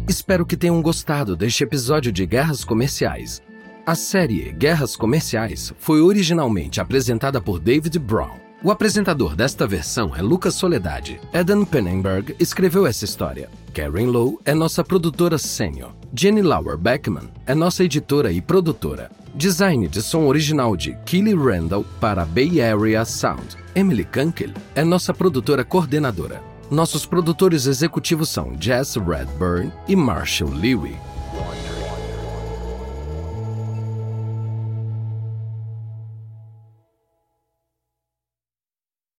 Espero 0.08 0.46
que 0.46 0.56
tenham 0.56 0.82
gostado 0.82 1.36
deste 1.36 1.64
episódio 1.64 2.12
de 2.12 2.26
Guerras 2.26 2.64
Comerciais. 2.64 3.42
A 3.86 3.96
série 3.96 4.52
Guerras 4.54 4.96
Comerciais 4.96 5.74
foi 5.80 6.02
originalmente 6.02 6.80
apresentada 6.80 7.42
por 7.42 7.60
David 7.60 8.00
Brown 8.00 8.48
o 8.64 8.72
apresentador 8.72 9.36
desta 9.36 9.68
versão 9.68 10.16
é 10.16 10.22
Lucas 10.22 10.56
Soledade. 10.56 11.22
Eden 11.32 11.64
Pennenberg 11.64 12.36
escreveu 12.40 12.88
essa 12.88 13.06
história. 13.06 13.50
Karen 13.72 14.08
Lowe 14.08 14.40
é 14.44 14.54
nossa 14.56 14.84
produtora 14.84 15.38
sênior. 15.38 15.92
Jenny 16.12 16.42
Lauer 16.42 16.76
Beckman 16.76 17.30
é 17.46 17.54
nossa 17.54 17.84
editora 17.84 18.32
e 18.32 18.42
produtora. 18.42 19.12
Design 19.36 19.88
de 19.88 20.02
som 20.02 20.26
original 20.26 20.76
de 20.76 20.98
Kelly 21.06 21.36
Randall 21.36 21.86
para 22.02 22.26
Bay 22.26 22.60
Area 22.60 23.06
Sound. 23.06 23.56
Emily 23.76 24.06
Kunkel 24.06 24.50
é 24.74 24.84
nossa 24.84 25.14
produtora 25.14 25.64
coordenadora. 25.64 26.42
Nossos 26.70 27.06
produtores 27.06 27.66
executivos 27.66 28.28
são 28.28 28.54
Jess 28.60 28.98
Redburn 28.98 29.72
e 29.88 29.96
Marshall 29.96 30.52
Lewy. 30.52 30.98